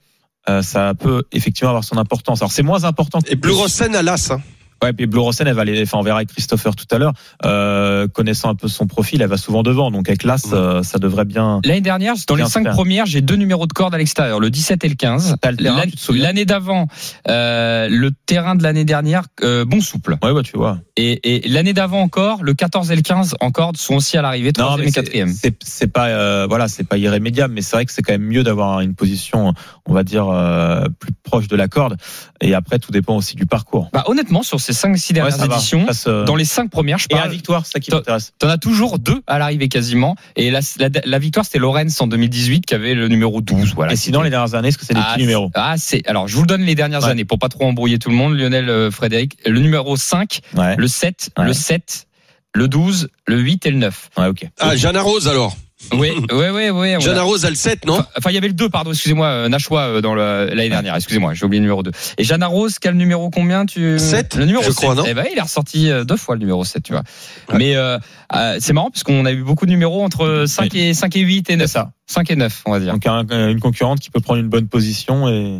[0.61, 2.41] ça peut effectivement avoir son importance.
[2.41, 3.19] Alors c'est moins important.
[3.19, 4.31] que Et Blue Rosen à l'as.
[4.31, 4.41] Hein.
[4.83, 7.13] Ouais, puis Blue Rosen, elle va aller, enfin on verra avec Christopher tout à l'heure.
[7.45, 10.99] Euh, connaissant un peu son profil, elle va souvent devant, donc avec l'as, euh, ça
[10.99, 11.61] devrait bien.
[11.65, 12.73] L'année dernière, dans les cinq faire.
[12.73, 15.35] premières, j'ai deux numéros de corde à l'extérieur, le 17 et le 15.
[15.41, 16.87] T'as le terrain, L'année- d'avant,
[17.29, 20.17] euh, le terrain de l'année dernière, euh, bon souple.
[20.23, 20.79] Ouais, bah tu vois.
[20.97, 24.21] Et, et l'année d'avant encore, le 14 et le 15 en corde sont aussi à
[24.21, 25.29] l'arrivée, Non, troisième mais et c'est- quatrième.
[25.33, 28.23] c'est c'est pas euh, voilà, c'est pas irrémédiable, mais c'est vrai que c'est quand même
[28.25, 29.53] mieux d'avoir une position,
[29.85, 31.97] on va dire, euh, plus proche de la corde.
[32.41, 33.89] Et après, tout dépend aussi du parcours.
[33.93, 35.55] Bah, honnêtement, sur ces ces 5-6 Ouais, dernières va.
[35.55, 38.33] éditions, Ça dans les 5 premières, je Et la parle, victoire, c'est ça qui m'intéresse.
[38.39, 40.15] T'en as toujours deux à l'arrivée quasiment.
[40.35, 43.73] Et la, la, la victoire, c'était Lorenz en 2018 qui avait le numéro 12.
[43.75, 43.93] Voilà.
[43.93, 46.07] Et sinon, les dernières années, est-ce que c'est des ah, petits numéros Ah, c'est.
[46.07, 47.09] Alors, je vous le donne les dernières Ouais.
[47.11, 48.37] années pour pas trop embrouiller tout le monde.
[48.37, 50.75] Lionel euh, Frédéric, le numéro 5, Ouais.
[50.77, 51.45] le 7, Ouais.
[51.45, 52.07] le 7,
[52.55, 54.09] le 12, le 8 et le 9.
[54.17, 54.45] Ouais, ok.
[54.59, 55.55] Ah, Jeanne Rose alors.
[55.91, 56.95] Oui, oui, oui, oui.
[57.01, 59.27] Jeanne a- Rose a le 7, non Enfin, il y avait le 2, pardon, excusez-moi,
[59.27, 61.91] euh, Nashua euh, dans l'année dernière, excusez-moi, j'ai oublié le numéro 2.
[62.17, 64.75] Et Jeanne Rose, quel numéro combien tu Sept, Le numéro je 7.
[64.77, 67.03] crois, non Eh ben, il est ressorti euh, deux fois le numéro 7, tu vois.
[67.49, 67.57] Ouais.
[67.57, 67.97] Mais euh,
[68.35, 71.19] euh, c'est marrant parce qu'on a eu beaucoup de numéros entre 5 et 5 et
[71.21, 71.67] 8 et 9.
[71.67, 71.91] C'est ça.
[72.07, 72.93] 5 et 9, on va dire.
[72.93, 75.59] Donc un- une concurrente qui peut prendre une bonne position et,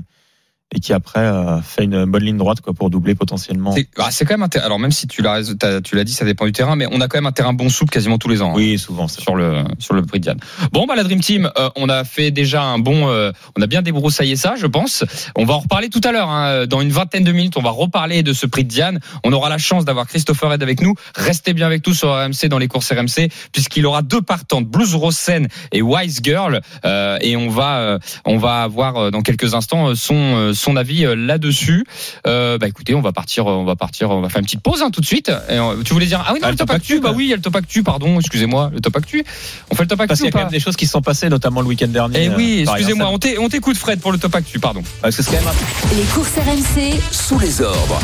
[0.74, 3.72] et qui après euh, fait une bonne ligne droite quoi pour doubler potentiellement.
[3.74, 4.60] C'est ah, quand même un.
[4.60, 5.42] Alors même si tu l'as
[5.84, 7.70] tu l'as dit, ça dépend du terrain, mais on a quand même un terrain bon
[7.70, 8.52] souple quasiment tous les ans.
[8.52, 9.08] hein, Oui, souvent.
[9.08, 10.40] Sur le sur le prix de Diane.
[10.72, 13.68] Bon bah la Dream Team, euh, on a fait déjà un bon, euh, on a
[13.68, 15.04] bien débroussaillé ça, je pense.
[15.36, 16.30] On va en reparler tout à l'heure.
[16.30, 16.66] Hein.
[16.66, 19.00] Dans une vingtaine de minutes, on va reparler de ce prix de Diane.
[19.24, 20.96] On aura la chance d'avoir Christopher Red avec nous.
[21.16, 24.96] Restez bien avec nous sur RMC dans les courses RMC, puisqu'il aura deux partantes, Blues
[24.96, 30.54] Rosen et Wise Girl, Euh, et on va on va avoir dans quelques instants son
[30.64, 31.86] son avis euh, là-dessus.
[32.28, 34.62] Euh, bah écoutez, on va partir, euh, on va partir, on va faire une petite
[34.62, 35.32] pause hein, tout de suite.
[35.50, 37.34] Et, tu voulais dire ah oui non Ah, le top actu, bah oui il y
[37.34, 39.24] a le top actu, pardon, excusez-moi le top actu.
[39.70, 40.92] On fait le top actu Parce qu'il y a quand même des choses qui se
[40.92, 42.26] sont passées, notamment le week-end dernier.
[42.26, 44.82] Eh oui, euh, excusez-moi, on t'é- on t'écoute Fred pour le top actu, pardon.
[45.02, 48.00] Parce que c'est quand même un- Les courses RMC, Sous les ordres.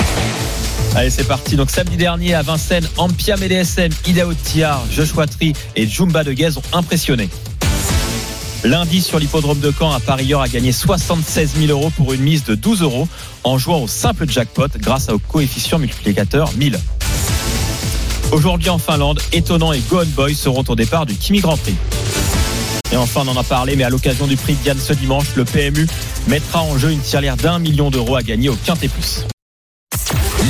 [0.95, 1.55] Allez, c'est parti.
[1.55, 6.57] Donc samedi dernier à Vincennes, Ampia MDSM, Idao Tiar, Joshua Tri et Jumba de Guez
[6.57, 7.29] ont impressionné.
[8.63, 12.43] Lundi sur l'hippodrome de Caen, un parieur a gagné 76 000 euros pour une mise
[12.43, 13.07] de 12 euros
[13.45, 16.77] en jouant au simple jackpot grâce au coefficient multiplicateur 1000.
[18.33, 21.75] Aujourd'hui en Finlande, Étonnant et Gohan Boy seront au départ du Kimi Grand Prix.
[22.91, 25.35] Et enfin, on en a parlé, mais à l'occasion du prix de Diane ce dimanche,
[25.35, 25.87] le PMU
[26.27, 29.25] mettra en jeu une tirelire d'un million d'euros à gagner au Quintet Plus.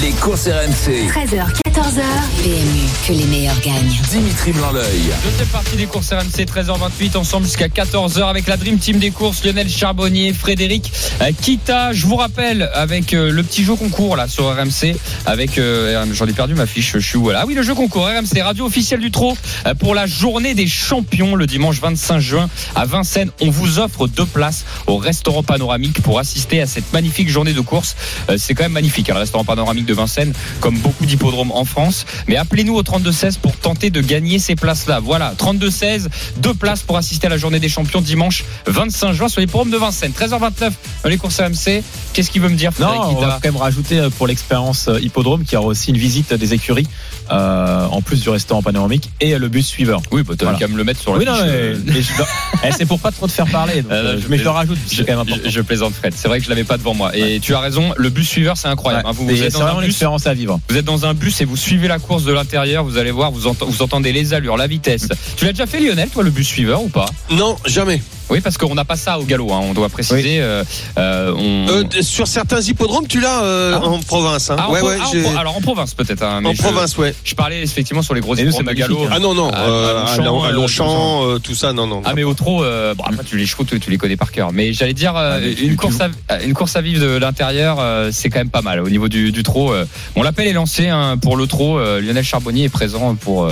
[0.02, 1.10] Les courses RMC.
[1.10, 2.02] 13h, 14h.
[2.42, 4.00] PMU, que les meilleurs gagnent.
[4.10, 5.12] Dimitri Blanc-L'œil.
[5.26, 9.44] Deuxième partie des courses RMC 13h28 ensemble jusqu'à 14h avec la Dream Team des courses
[9.44, 11.92] Lionel Charbonnier, Frédéric euh, Kita.
[11.92, 16.28] Je vous rappelle avec euh, le petit jeu concours là sur RMC avec euh, j'en
[16.28, 18.66] ai perdu ma fiche, je suis où là Ah oui, le jeu concours RMC radio
[18.66, 19.36] officielle du trot
[19.80, 23.32] pour la journée des champions le dimanche 25 juin à Vincennes.
[23.42, 27.62] On vous offre deux places au restaurant panoramique pour assister à cette magnifique journée de
[27.62, 27.96] course.
[28.38, 32.06] C'est quand même magnifique hein, le restaurant panoramique de Vincennes comme beaucoup d'hippodromes en France.
[32.28, 35.00] Mais appelez-nous au 32-16 pour tenter de gagner ces places-là.
[35.00, 39.42] Voilà, 32-16, deux places pour assister à la journée des champions dimanche 25 juin sur
[39.42, 40.14] l'hippodrome de Vincennes.
[40.18, 40.72] 13h29
[41.04, 41.84] dans les courses RMC.
[42.14, 44.28] Qu'est-ce qu'il veut me dire Frédéric Non, on Kita va quand même rajouter euh, pour
[44.28, 46.88] l'expérience euh, hippodrome qui aura aussi une visite des écuries
[47.32, 50.02] euh, en plus du restaurant panoramique et le bus suiveur.
[50.12, 50.60] Oui, bah, t'as Voilà.
[50.60, 52.28] qu'à me le mettre sur la Oui, non, mais, euh, mais je dois-
[52.64, 53.82] eh, c'est pour pas trop te faire parler.
[53.82, 54.56] donc, Ah, euh, je mais je le plaisante.
[54.56, 55.42] rajoute, Je, c'est quand même important.
[55.46, 56.14] je- je plaisante Fred.
[56.16, 57.16] C'est vrai que je l'avais pas devant moi.
[57.16, 59.06] Et tu as raison, le bus suiveur c'est incroyable.
[59.06, 59.16] Ouais, hein.
[59.16, 60.60] Vous, c'est- vous êtes dans vraiment un une bus, expérience à vivre.
[60.70, 62.84] vous êtes dans un bus et vous suivez la course de l'intérieur.
[62.84, 65.08] Vous allez voir, vous, ent- vous entendez les allures, la vitesse.
[65.38, 67.06] Tu l'as déjà fait Lionel, toi, le bus suiveur ou pas?
[67.32, 68.02] Non, jamais.
[68.30, 69.52] Oui, parce qu'on n'a pas ça au galop.
[69.54, 69.62] Hein.
[69.64, 70.40] On doit préciser.
[70.40, 70.64] euh,
[70.98, 71.68] euh, on...
[71.70, 73.86] Euh, sur certains hippodromes, tu l'as euh, Ah.
[73.86, 74.50] en province.
[74.52, 74.56] Hein.
[74.60, 76.22] Ah, en ouais, pro- ouais, ah, en j'ai- pro- alors en province peut-être.
[76.24, 77.16] hein, en je- province, ouais.
[77.24, 78.94] Je parlais effectivement sur les gros Et nous, hippodromes c'est de galop.
[78.96, 82.02] magnifique, Ah non, non, À- euh, Longchamp, Lon- à Longchamp, tout ça, non, non.
[82.06, 84.32] Ah mais au trot, euh, bon, après tu les chevaux, tu, tu les connais par
[84.32, 84.52] cœur.
[84.54, 85.98] Mais j'allais dire euh, Ah, mais une course
[86.30, 89.10] à, une course à vivre de l'intérieur, euh, c'est quand même pas mal au niveau
[89.10, 89.74] du, du trot.
[89.74, 89.86] euh.
[90.16, 91.80] Bon, l'appel est lancé hein, pour le trot.
[91.80, 93.50] euh, Lionel Charbonnier est présent pour.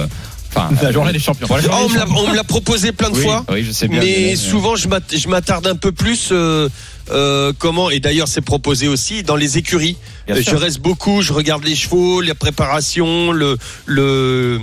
[0.56, 1.48] Euh, Enfin, La journée des champions.
[1.52, 2.24] Ah, journée on des me l'a- champions.
[2.26, 3.46] on me l'a proposé plein de Oui, fois.
[3.52, 4.00] oui, je sais bien.
[4.00, 6.30] Mais souvent, je m'att- je m'attarde un peu plus.
[6.32, 6.70] euh,
[7.10, 9.96] euh, comment et d'ailleurs c'est proposé aussi dans les écuries.
[10.28, 10.52] Bien Euh, sûr.
[10.52, 14.60] je reste beaucoup, je regarde les chevaux, la préparation, le le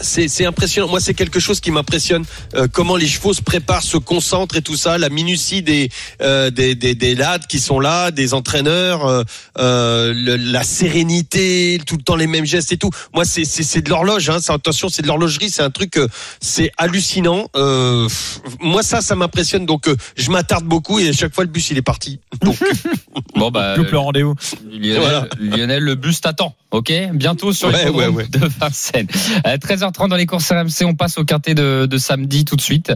[0.00, 0.88] c'est c'est impressionnant.
[0.88, 2.24] Moi, c'est quelque chose qui m'impressionne.
[2.54, 4.98] euh, comment les chevaux se préparent, se concentrent et tout ça.
[4.98, 9.22] La minutie des euh, des, des des lads qui sont là, des entraîneurs, euh,
[9.58, 12.90] euh, le- la sérénité, tout le temps les mêmes gestes et tout.
[13.14, 14.28] Moi, c'est c'est c'est de l'horloge.
[14.30, 14.38] Hein.
[14.40, 15.50] C'est- Attention, c'est de l'horlogerie.
[15.50, 16.08] C'est un truc, euh,
[16.40, 17.48] c'est hallucinant.
[17.56, 19.66] Euh, pff, moi, ça, ça m'impressionne.
[19.66, 22.18] Donc, euh, je m'attarde beaucoup et à chaque fois, le bus il est parti.
[22.42, 22.56] Donc,
[23.34, 24.34] Bon bah Loupe le rendez-vous.
[24.70, 25.28] Lionel, Voilà.
[25.38, 26.54] Lionel, le bus t'attend.
[26.70, 28.26] Ok, bientôt sur Ouais, les ouais, ouais.
[28.28, 29.06] de Vincennes.
[29.46, 32.60] Euh, 13h30 dans les courses RMC, on passe au quintet de, de samedi tout de
[32.60, 32.92] suite,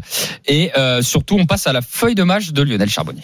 [0.47, 3.23] et euh, surtout on passe à la feuille de match de Lionel Charbonnier.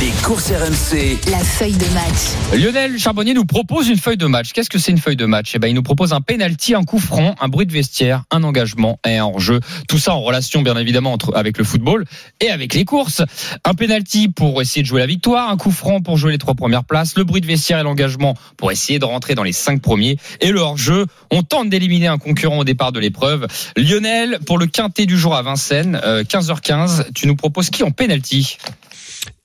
[0.00, 1.18] Les courses RMC.
[1.30, 2.58] La feuille de match.
[2.62, 4.52] Lionel Charbonnier nous propose une feuille de match.
[4.52, 5.52] Qu'est-ce que c'est une feuille de match?
[5.54, 8.42] Eh ben, il nous propose un penalty, un coup franc, un bruit de vestiaire, un
[8.42, 9.60] engagement et un hors-jeu.
[9.88, 12.04] Tout ça en relation, bien évidemment, entre, avec le football
[12.40, 13.22] et avec les courses.
[13.64, 16.54] Un penalty pour essayer de jouer la victoire, un coup franc pour jouer les trois
[16.54, 19.80] premières places, le bruit de vestiaire et l'engagement pour essayer de rentrer dans les cinq
[19.80, 21.06] premiers, et le hors-jeu.
[21.30, 23.46] On tente d'éliminer un concurrent au départ de l'épreuve.
[23.76, 27.90] Lionel, pour le quintet du jour à Vincennes, euh, 15h15, tu nous proposes qui en
[27.90, 28.58] penalty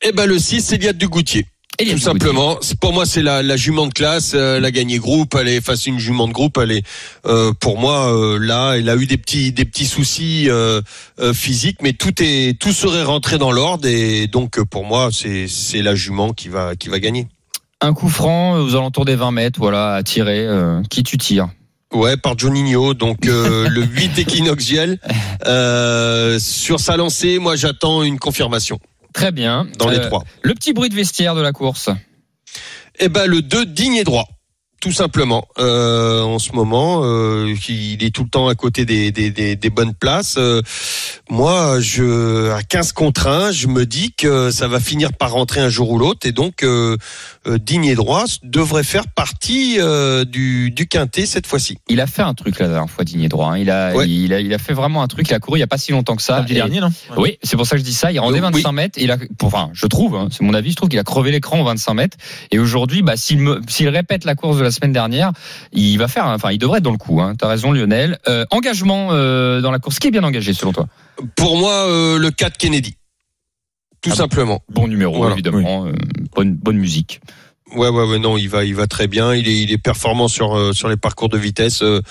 [0.02, 1.46] eh ben le 6, c'est Liad du Goutier.
[1.78, 2.28] Eliane Tout Dugoutier.
[2.28, 2.60] simplement.
[2.82, 4.34] Pour moi, c'est la, la jument de classe.
[4.34, 5.36] euh, Elle a gagné groupe.
[5.40, 6.58] Elle est face à une jument de groupe.
[6.58, 6.84] Elle est,
[7.26, 10.82] euh, pour moi, euh, là, elle a eu des petits, des petits soucis euh,
[11.22, 13.88] euh, physiques, mais tout est, tout serait rentré dans l'ordre.
[13.88, 17.28] Et donc, euh, pour moi, c'est, c'est la jument qui va, qui va gagner.
[17.82, 20.46] Un coup franc euh, aux alentours des 20 mètres, voilà, à tirer.
[20.46, 21.48] euh, qui tu tires
[21.94, 22.94] Ouais, par Juninho.
[22.94, 25.00] Donc, euh, le 8 équinoxiel
[25.46, 27.40] euh, sur sa lancée.
[27.40, 28.80] Moi, j'attends une confirmation
[29.14, 29.66] Très bien.
[29.80, 30.24] dans les trois.
[30.44, 31.90] Le petit bruit de vestiaire de la course.
[33.00, 34.28] Eh ben le 2 digne et droit.
[34.82, 39.12] Tout simplement, euh, en ce moment, euh, il est tout le temps à côté des,
[39.12, 40.36] des, des, des bonnes places.
[40.38, 40.62] Euh,
[41.30, 45.60] moi, je à 15 contre 1, je me dis que ça va finir par rentrer
[45.60, 46.96] un jour ou l'autre, et donc euh,
[47.46, 51.78] euh, digne et droit devrait faire partie euh, du, du quintet cette fois-ci.
[51.90, 53.52] Il a fait un truc la dernière fois, Digné Droit.
[53.52, 53.58] hein.
[53.58, 54.10] Il a, Ouais.
[54.10, 55.28] il a, il a fait vraiment un truc.
[55.30, 56.46] Il a couru il y a pas si longtemps que ça.
[56.48, 56.90] Et- dernier, non?
[57.18, 58.12] Oui, c'est pour ça que je dis ça.
[58.14, 58.76] Il rendait Euh, 25 oui.
[58.76, 58.98] mètres.
[58.98, 61.04] Et il a, pour- enfin, je trouve, hein, c'est mon avis, je trouve qu'il a
[61.04, 62.18] crevé l'écran aux 25 mètres.
[62.52, 65.32] Et aujourd'hui, bah, s'il me, s'il répète la course de la semaine dernière,
[65.72, 67.22] il va faire, enfin, il devrait être dans le coup.
[67.22, 67.34] Hein.
[67.38, 68.18] T'as raison, Lionel.
[68.28, 70.00] Euh, engagement euh, dans la course.
[70.00, 70.88] Qui est bien engagé selon toi?
[71.36, 72.96] Pour moi, euh, le 4 Kennedy.
[74.02, 74.62] Tout Ah simplement.
[74.70, 75.86] Bon numéro, Voilà, évidemment.
[75.88, 75.92] euh,
[76.36, 77.20] bonne, bonne musique.
[77.76, 79.34] Ouais, ouais, ouais, non, il va, il va très bien.
[79.36, 81.84] Il est, il est performant sur euh, sur les parcours de vitesse.
[81.84, 82.02] euh,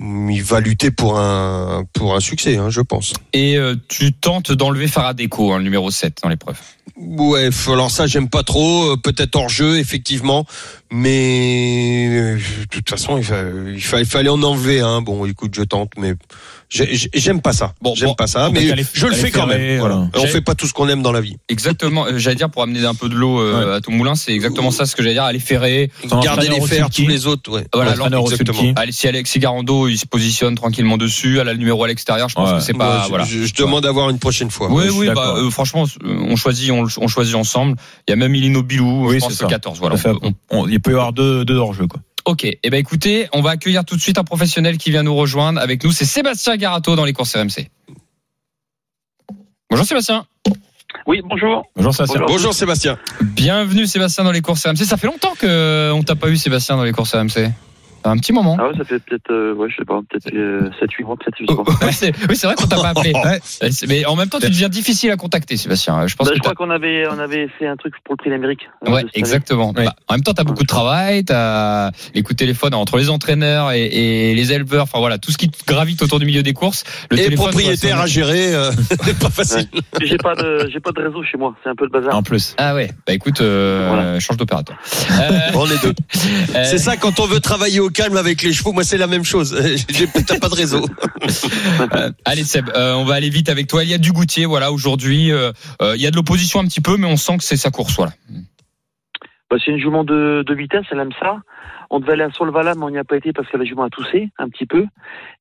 [0.00, 3.12] il va lutter pour un pour un succès, hein, je pense.
[3.32, 6.56] Et euh, tu tentes d'enlever Faradeco, hein, le numéro 7 dans l'épreuve.
[6.96, 8.96] Ouais, alors ça j'aime pas trop.
[8.96, 10.46] Peut-être hors jeu, effectivement,
[10.90, 13.42] mais de toute façon, il, fa-
[13.74, 14.80] il, fa- il fallait en enlever.
[14.80, 15.02] Hein.
[15.02, 16.14] Bon, écoute, je tente, mais
[16.72, 17.74] j'aime pas ça.
[17.80, 19.78] Bon, j'aime bon, pas ça, mais je le fais quand même.
[19.78, 19.96] Voilà.
[19.96, 21.36] euh, On fait pas tout ce qu'on aime dans la vie.
[21.48, 22.06] Exactement.
[22.06, 24.70] euh, J'allais dire pour amener un peu de l'eau euh, à ton moulin, c'est exactement
[24.70, 25.24] ça ce que j'allais dire.
[25.24, 25.90] Aller ferrer.
[26.22, 27.50] Garder les fers, tous les autres.
[27.50, 27.66] Ouais.
[27.74, 28.72] Voilà, alors, exactement.
[28.76, 32.28] Allez, si Alexis Garando il se positionne tranquillement dessus, elle a le numéro à l'extérieur,
[32.28, 32.56] je pense Ouais.
[32.58, 33.24] que c'est pas Ouais, je- voilà.
[33.24, 34.68] je, je demande à voir une prochaine fois.
[34.70, 37.76] Oui, oui, bah, euh, franchement, on choisit, on, on choisit ensemble.
[38.08, 39.54] Il y a même Ilino Bilou, Oui, je pense c'est le ça.
[39.54, 39.78] 14.
[39.78, 39.96] Voilà.
[40.22, 42.00] On on- il peut y avoir deux, deux hors-jeu, quoi.
[42.24, 42.44] Ok.
[42.44, 45.60] Eh ben, écoutez, on va accueillir tout de suite un professionnel qui vient nous rejoindre
[45.60, 45.92] avec nous.
[45.92, 47.68] C'est Sébastien Garato dans les courses RMC.
[49.70, 50.26] Bonjour Sébastien.
[51.06, 51.64] Oui, bonjour.
[51.74, 52.26] Bonjour, c'est Bonjour.
[52.26, 52.98] Bonjour Sébastien.
[53.20, 54.84] Bienvenue Sébastien dans les courses RMC.
[54.84, 57.50] Ça fait longtemps que euh, on t'a pas eu Sébastien dans les courses RMC.
[58.04, 58.56] Un petit moment.
[58.60, 61.36] Ah ouais, ça fait peut-être, euh, ouais, je sais pas, peut-être euh, 7-8 mois, peut-être,
[61.40, 61.86] je sais pas.
[61.86, 63.12] Oui, c'est oui, c'est vrai qu'on t'a pas appelé.
[63.22, 63.40] Ouais.
[63.62, 66.06] Euh, Mais en même temps, tu deviens difficile à contacter, Sébastien.
[66.06, 68.16] Je pense Bah, que je crois qu'on avait, on avait fait un truc pour le
[68.16, 68.68] prix d'Amérique.
[68.86, 69.72] euh, Ouais, exactement.
[69.72, 73.10] Bah, en même temps, t'as beaucoup de travail, t'as les coups de téléphone entre les
[73.10, 73.84] entraîneurs et,
[74.30, 74.84] et les éleveurs.
[74.84, 76.84] Enfin voilà, tout ce qui gravite autour du milieu des courses.
[77.10, 78.70] Le Et propriétaire doit à gérer, euh,
[79.02, 79.68] c'est pas facile.
[80.02, 81.54] J'ai pas de, j'ai pas de réseau chez moi.
[81.62, 82.16] C'est un peu le bazar.
[82.16, 82.54] En plus.
[82.58, 82.90] Ah ouais.
[83.06, 84.20] Bah écoute, euh, Voilà.
[84.20, 84.76] change d'opérateur.
[85.12, 85.92] Euh, On est deux.
[86.56, 88.72] euh, C'est ça quand on veut travailler au calme avec les chevaux.
[88.72, 89.56] Moi, c'est la même chose.
[89.88, 90.84] J'ai- T'as pas de réseau.
[91.94, 93.84] euh, allez Seb, euh, on va aller vite avec toi.
[93.84, 94.72] Il y a du Goutier, voilà.
[94.72, 97.44] Aujourd'hui, euh, euh, il y a de l'opposition un petit peu, mais on sent que
[97.44, 98.12] c'est sa course, voilà.
[99.50, 101.38] Bah, c'est une jument de, de vitesse, elle aime ça.
[101.90, 103.82] On devait aller à Solvala, mais on n'y a pas été parce que la jument
[103.82, 104.86] a toussé un petit peu.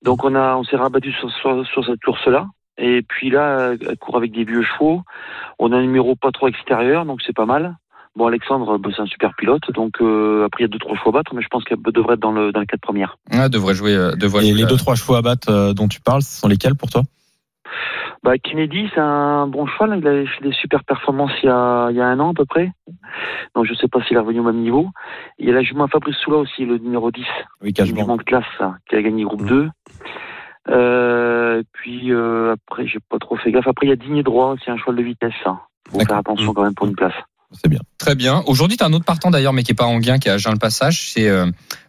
[0.04, 2.48] Donc on a, on s'est rabattu sur, sur, sur cette course-là.
[2.78, 5.02] Et puis là, elle court avec des vieux chevaux.
[5.60, 7.78] On a un numéro pas trop extérieur, donc c'est pas mal.
[8.16, 10.98] Bon, Alexandre, bah, c'est un super pilote, donc euh, après il y a deux trois
[10.98, 13.18] chevaux à battre, mais je pense qu'elle devrait être dans le dans le quatre premières.
[13.32, 15.74] Ah, devrait jouer, euh, devrait Et jouer, les euh, deux, trois chevaux à battre euh,
[15.74, 17.04] dont tu parles, ce sont lesquels pour toi?
[18.24, 19.98] Bah, Kennedy, c'est un bon cheval.
[20.00, 22.34] Il avait fait des super performances il y a, il y a un an à
[22.34, 22.72] peu près.
[23.56, 24.90] Donc je sais pas s'il est revenu au même niveau.
[25.40, 27.24] Il y a la jument Fabrice Soula aussi, le numéro 10.
[27.64, 29.48] Oui, jument de classe, ça, qui a gagné groupe Mm.
[29.48, 29.70] 2.
[30.70, 33.68] Euh, puis euh, après, j'ai pas trop fait gaffe.
[33.68, 35.34] Après, il y a Digné Droit, c'est un cheval de vitesse.
[35.44, 35.60] Ça.
[35.90, 37.14] Faut faire attention quand même pour une place.
[37.54, 37.80] C'est bien.
[37.98, 38.44] Très bien.
[38.48, 40.32] Aujourd'hui, tu as un autre partant d'ailleurs, mais qui est pas en gain, qui est
[40.32, 41.10] à le Passage.
[41.12, 41.48] C'est euh,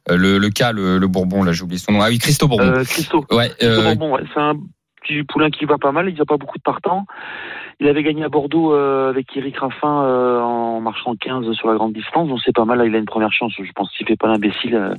[0.08, 2.00] le, le cas, le, le Bourbon, là, j'ai oublié son nom.
[2.02, 2.64] Ah oui, Christo Bourbon.
[2.64, 3.24] Euh, Christo.
[3.30, 4.54] ouais, Christo euh, Bourbon, ouais, c'est un
[5.02, 6.08] petit poulain qui va pas mal.
[6.08, 7.06] Il n'y a pas beaucoup de partants.
[7.80, 11.74] Il avait gagné à Bordeaux euh, avec Eric Raffin euh, en marchant 15 sur la
[11.74, 12.28] grande distance.
[12.28, 12.78] Donc c'est pas mal.
[12.78, 13.52] Là, il a une première chance.
[13.58, 14.74] Je pense qu'il fait pas l'imbécile.
[14.76, 14.94] euh,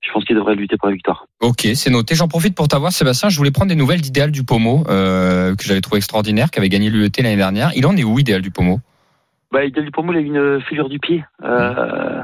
[0.00, 1.26] je pense qu'il devrait lutter pour la victoire.
[1.40, 2.14] ok, c'est noté.
[2.14, 3.30] J'en profite pour t'avoir, Sébastien.
[3.30, 6.68] Je voulais prendre des nouvelles d'Idéal du Pomo, euh, que j'avais trouvé extraordinaire, qui avait
[6.68, 7.72] gagné l'UET l'année dernière.
[7.74, 8.78] Il en est où, Idéal du Pomo
[9.52, 11.24] Bah, il a eu une fêlure du pied.
[11.42, 12.22] Euh,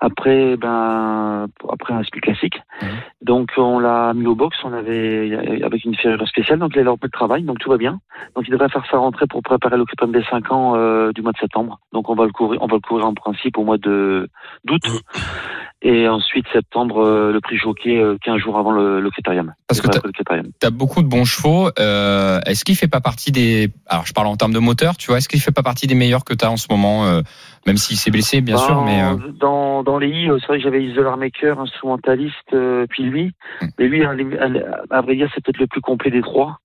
[0.00, 2.60] après, ben, après un speed classique.
[2.82, 2.88] Mhm.
[3.22, 4.56] Donc, on l'a mis au box.
[4.64, 6.58] On avait, avec une ferrure spéciale.
[6.58, 7.42] Donc, il a leur peu de travail.
[7.42, 8.00] Donc, tout va bien.
[8.34, 11.22] Donc, il devrait faire sa rentrée pour préparer le Critérium des 5 ans, euh, du
[11.22, 11.80] mois de septembre.
[11.92, 14.28] Donc, on va le courir, on va le courir en principe au mois de,
[14.64, 14.82] d'août.
[15.86, 19.52] Et ensuite, septembre, euh, le prix jockey, euh, 15 jours avant le, le Critérium.
[19.68, 20.46] Parce que Critérium.
[20.58, 21.68] T'as beaucoup de bons chevaux.
[21.78, 23.68] Euh, est-ce qu'il fait pas partie des.
[23.86, 25.18] Alors, je parle en termes de moteur, tu vois.
[25.18, 27.20] Est-ce qu'il fait pas partie des meilleurs que t'as en ce moment, euh,
[27.66, 29.02] même s'il s'est blessé, bien sûr, mais.
[29.02, 33.02] euh, dans, dans les I, euh, c'est vrai que j'avais Isolar Maker, instrumentaliste, euh, puis
[33.02, 33.32] lui.
[33.60, 33.66] Hmm.
[33.78, 36.60] Mais lui, à, vrai dire, c'est peut-être le plus complet des trois.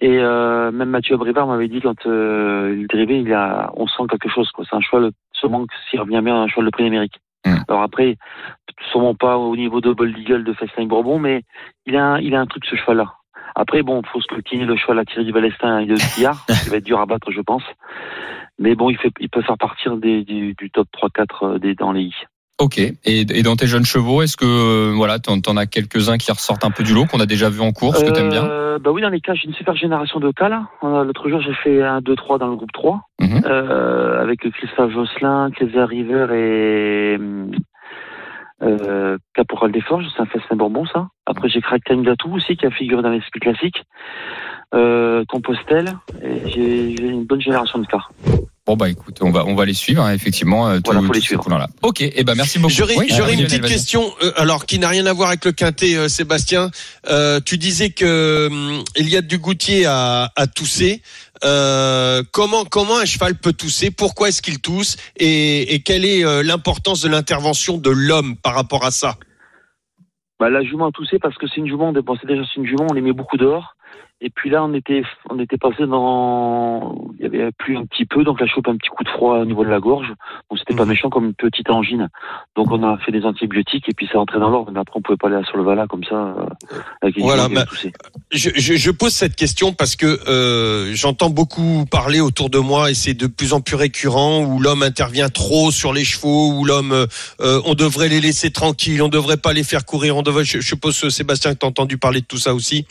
[0.00, 4.02] Et euh, même Mathieu Abrivard m'avait dit quand euh, il drivait, il a, on sent
[4.10, 4.50] quelque chose.
[4.50, 4.64] quoi.
[4.68, 7.20] C'est un cheval sûrement que s'il revient bien un cheval de prix d'Amérique.
[7.44, 7.56] Mm.
[7.68, 8.16] Alors après,
[8.90, 11.42] sûrement pas au niveau de Bold Eagle de Festin Bourbon, mais
[11.86, 13.14] il a, un, il a un truc ce cheval-là.
[13.54, 16.46] Après, bon, faut scrutiner le cheval à tirer du Valestin et de Sillard.
[16.66, 17.64] Il va être dur à battre, je pense.
[18.60, 21.74] Mais bon, il, fait, il peut faire partir des, du, du top 3-4 euh, des,
[21.74, 22.14] dans les I.
[22.60, 22.78] Ok.
[22.78, 26.32] Et, et dans tes jeunes chevaux, est-ce que euh, voilà, t'en, t'en as quelques-uns qui
[26.32, 28.78] ressortent un peu du lot, qu'on a déjà vu en course, que t'aimes bien Euh,
[28.80, 30.66] Bah oui, dans les cas, j'ai une super génération de cas là.
[30.82, 33.44] Euh, L'autre jour, j'ai fait un 2-3 dans le groupe 3 Mhm.
[33.44, 37.18] avec Christophe Josselin, Kaiser River et
[38.62, 40.06] euh, Caporal des Forges.
[40.16, 41.08] C'est un festin bonbon, ça.
[41.26, 43.82] Après, j'ai Crack Time Gatou aussi qui a figuré dans les SP classiques.
[44.74, 45.92] Euh, Compostelle.
[46.22, 48.02] Et J'ai j'ai une bonne génération de cas.
[48.68, 50.68] Bon bah écoute, on va on va les suivre hein, effectivement.
[50.68, 51.42] euh, Voilà, tous- faut les suivre.
[51.42, 51.68] poulains-là.
[51.80, 52.02] Ok.
[52.02, 52.74] Et ben merci beaucoup.
[52.74, 55.52] J'aurais Oui, j'aurais une petite question, euh, alors qui n'a rien à voir avec le
[55.52, 56.70] quintet, euh, Sébastien.
[57.08, 58.50] Euh, tu disais que
[58.94, 61.00] Eliade Dugoutier a, a toussé.
[61.44, 63.90] Euh, comment comment un cheval peut tousser?
[63.90, 64.98] Pourquoi est-ce qu'il tousse?
[65.16, 69.16] Et, et quelle est euh, l'importance de l'intervention de l'homme par rapport à ça?
[70.38, 72.66] Bah, la jument a toussé parce que c'est une jument, on dépensait déjà c'est une
[72.66, 73.76] jument, on les met beaucoup dehors.
[74.20, 78.04] Et puis là, on était, on était passé dans, il y avait plu un petit
[78.04, 80.08] peu, donc la chope un petit coup de froid au niveau de la gorge.
[80.50, 80.88] Donc c'était pas Mhm.
[80.90, 82.08] méchant comme une petite angine.
[82.56, 84.72] Donc on a fait des antibiotiques et puis ça rentrait dans l'ordre.
[84.72, 86.46] Mais après, on pouvait pas aller sur le vala comme ça, euh,
[87.00, 87.64] avec une Voilà, bah,
[88.32, 92.90] je, je, je pose cette question parce que euh, j'entends beaucoup parler autour de moi
[92.90, 96.64] et c'est de plus en plus récurrent où l'homme intervient trop sur les chevaux, où
[96.64, 100.44] l'homme, euh, on devrait les laisser tranquilles, on devrait pas les faire courir, on devrait.
[100.44, 102.84] Je, je suppose Sébastien que t'as entendu parler de tout ça aussi.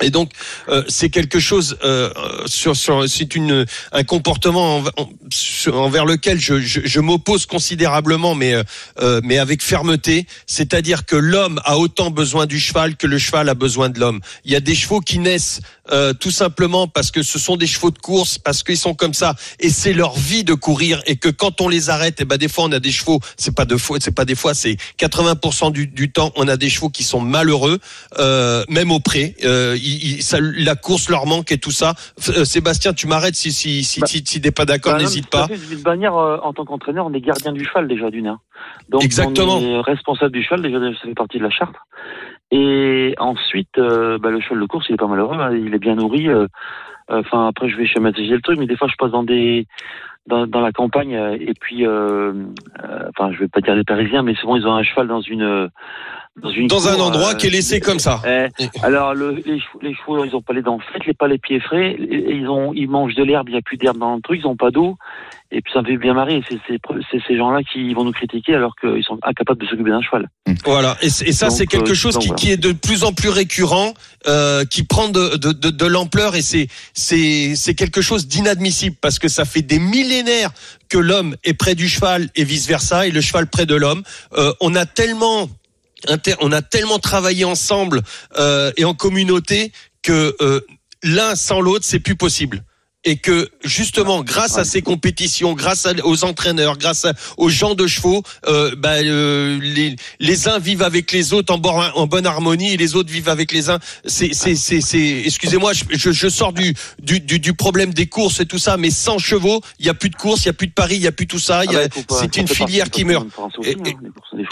[0.00, 0.30] Et donc
[0.68, 2.10] euh, c'est quelque chose euh,
[2.46, 8.34] sur, sur c'est une un comportement en- en- envers lequel je, je, je m'oppose considérablement,
[8.34, 8.62] mais euh,
[9.00, 10.26] euh, mais avec fermeté.
[10.46, 14.20] C'est-à-dire que l'homme a autant besoin du cheval que le cheval a besoin de l'homme.
[14.44, 17.66] Il y a des chevaux qui naissent euh, tout simplement parce que ce sont des
[17.66, 21.16] chevaux de course, parce qu'ils sont comme ça, et c'est leur vie de courir, et
[21.16, 23.64] que quand on les arrête, et ben des fois on a des chevaux, c'est pas
[23.64, 26.88] deux fois, c'est pas des fois, c'est 80% du, du temps, on a des chevaux
[26.88, 27.78] qui sont malheureux,
[28.18, 29.34] euh, même au pré.
[29.44, 31.94] Euh, ils- ils- ça, la course leur manque et tout ça.
[32.30, 35.28] Euh, Sébastien, tu m'arrêtes si si si Bah, si, si t'es pas d'accord, Bah, n'hésite
[35.28, 35.46] pas.
[35.46, 38.26] De toute manière, euh, en tant qu'entraîneur, on est gardien du cheval déjà d'une.
[38.28, 38.40] Hein.
[38.88, 39.58] Donc Exactement.
[39.58, 41.74] on est responsable du cheval, déjà ça fait partie de la charte.
[42.50, 45.78] Et ensuite, euh, bah, le cheval de course, il est pas malheureux, hein, il est
[45.78, 46.28] bien nourri.
[46.28, 46.46] euh,
[47.10, 49.66] Enfin, après, je vais schématiser le truc, mais des fois, je passe dans des
[50.28, 52.32] dans, dans la campagne euh, et puis, euh,
[52.84, 55.20] euh, enfin, je vais pas dire les Parisiens, mais souvent ils ont un cheval dans
[55.22, 55.68] une euh,
[56.42, 58.22] dans une Dans un endroit euh, qui est laissé comme ça.
[58.26, 58.48] eh,
[58.82, 61.38] alors le, les, chevaux, les chevaux, ils ont pas les dents faites, les pas les
[61.38, 64.20] pieds frais, ils ont, ils mangent de l'herbe, il y a plus d'herbe dans le
[64.22, 64.96] truc, ils ont pas d'eau,
[65.50, 66.42] et puis ça me fait bien marrer.
[66.48, 70.28] C'est ces gens-là qui vont nous critiquer alors qu'ils sont incapables de s'occuper d'un cheval.
[70.64, 72.40] Voilà, et, ça c'est quelque euh, chose donc, qui, voilà.
[72.40, 73.94] qui est de plus en plus récurrent,
[74.26, 79.28] euh, qui prend de, de, de, de l'ampleur et c'est quelque chose d'inadmissible parce que
[79.28, 80.50] ça fait des millénaires
[80.88, 84.02] que l'homme est près du cheval et vice versa et le cheval près de l'homme.
[84.36, 85.48] Euh, on a tellement
[86.40, 88.02] on a tellement travaillé ensemble
[88.36, 90.60] euh, et en communauté que euh,
[91.02, 92.64] l'un sans l'autre c'est plus possible.
[93.04, 97.74] Et que justement, grâce à ces compétitions, grâce à- aux entraîneurs, grâce à- aux gens
[97.76, 102.06] de chevaux, euh, bah, euh, les, les uns vivent avec les autres en, bon- en
[102.08, 103.78] bonne harmonie et les autres vivent avec les uns.
[104.04, 108.06] C'est, c'est, c'est, c'est- excusez-moi, je, je, je sors du, du, du, du problème des
[108.06, 110.50] courses et tout ça, mais sans chevaux, il y a plus de courses, il y
[110.50, 111.62] a plus de paris, il y a plus tout ça.
[111.68, 111.88] Ah bah,
[112.20, 113.26] c'est une filière qui meurt.
[113.64, 113.76] Et- hein,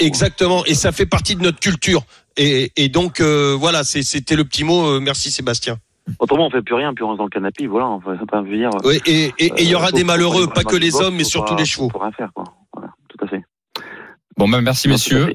[0.00, 0.06] et-.
[0.06, 2.04] Exactement, et ça fait partie de notre culture.
[2.36, 4.86] Et, et donc euh, voilà, c'était le petit mot.
[4.86, 5.78] euh, merci Sébastien.
[6.20, 7.88] Autrement, on fait plus rien, puis on reste dans le canapé, voilà.
[7.88, 8.70] On va pas venir.
[8.84, 11.24] Oui, et et- et il y aura euh, des malheureux, pas que les hommes, mais
[11.24, 11.90] surtout pas- les chevaux.
[11.90, 12.44] Faut rien faire, quoi.
[12.72, 13.42] Voilà, tout à fait.
[14.36, 15.34] Bon ben merci Non, messieurs.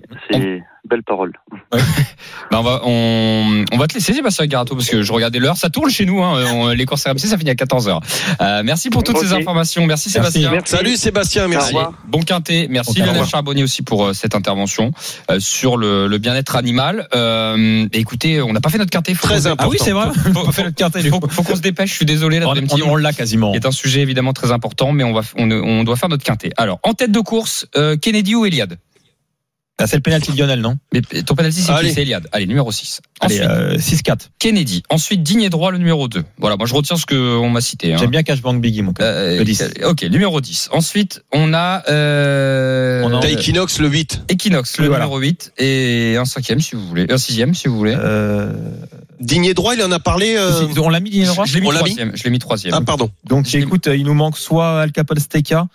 [0.92, 0.96] Fait.
[0.96, 1.34] C'est belle parole.
[2.52, 5.56] Ben, on, va, on, on va te laisser Sébastien Garato parce que je regardais l'heure,
[5.56, 6.22] ça tourne chez nous.
[6.22, 8.00] Hein, On- les courses RMC, ça finit à 14h.
[8.42, 9.86] Euh, merci pour toutes ces informations.
[9.86, 10.52] Merci Sébastien.
[10.52, 10.72] Merci.
[10.76, 11.74] Salut Sébastien, merci.
[12.08, 13.26] Bon quintet, merci Ok, au Lionel.
[13.26, 14.92] Charbonnier aussi pour euh, cette intervention
[15.30, 17.08] euh, sur le, le bien-être animal.
[17.16, 19.14] Euh, écoutez, on n'a pas fait notre quintet.
[19.14, 19.66] Très important.
[19.66, 20.08] Ah oui, c'est vrai.
[20.34, 20.52] Faut, faut-
[21.22, 21.92] faut- faut qu'on se dépêche.
[21.92, 22.40] Je suis désolé.
[22.40, 23.54] La On, l'a quasiment.
[23.54, 26.52] est un sujet évidemment très important, mais on va on, on doit faire notre quintet.
[26.58, 28.78] Alors en tête de course, euh, Kennedy ou Eliade?
[29.82, 31.94] Ah, c'est le penalty de Lionel, non Mais ton penalty c'est qui Allez.
[31.94, 32.28] C'est Eliade.
[32.32, 33.02] Allez numéro 6.
[33.20, 34.30] Allez, Ensuite, euh, 6-4.
[34.39, 34.84] Kennedy.
[34.89, 36.24] Ensuite digne et droit le numéro 2.
[36.38, 37.94] Voilà, moi je retiens ce que on m'a cité.
[37.94, 37.98] hein.
[38.00, 38.94] J'aime bien Cashbank Biggie, mon.
[39.02, 39.63] Euh, Le 10.
[39.86, 40.70] Ok, numéro 10.
[40.72, 44.24] Ensuite, on a, euh, On a- T'as Equinox le 8.
[44.30, 45.06] Equinox, le voilà.
[45.06, 47.06] numéro 8, et un cinquième si vous voulez.
[47.10, 47.96] Un sixième si vous voulez.
[47.98, 48.54] Euh,
[49.20, 50.36] Digné droit, il en a parlé.
[50.38, 52.12] euh, on l'a mis Digne droit je l'ai mis troisième.
[52.15, 52.74] Je l'ai mis troisième.
[52.76, 53.10] Ah pardon.
[53.26, 55.65] Donc écoute, il nous manque soit Al Capone Steka, euh,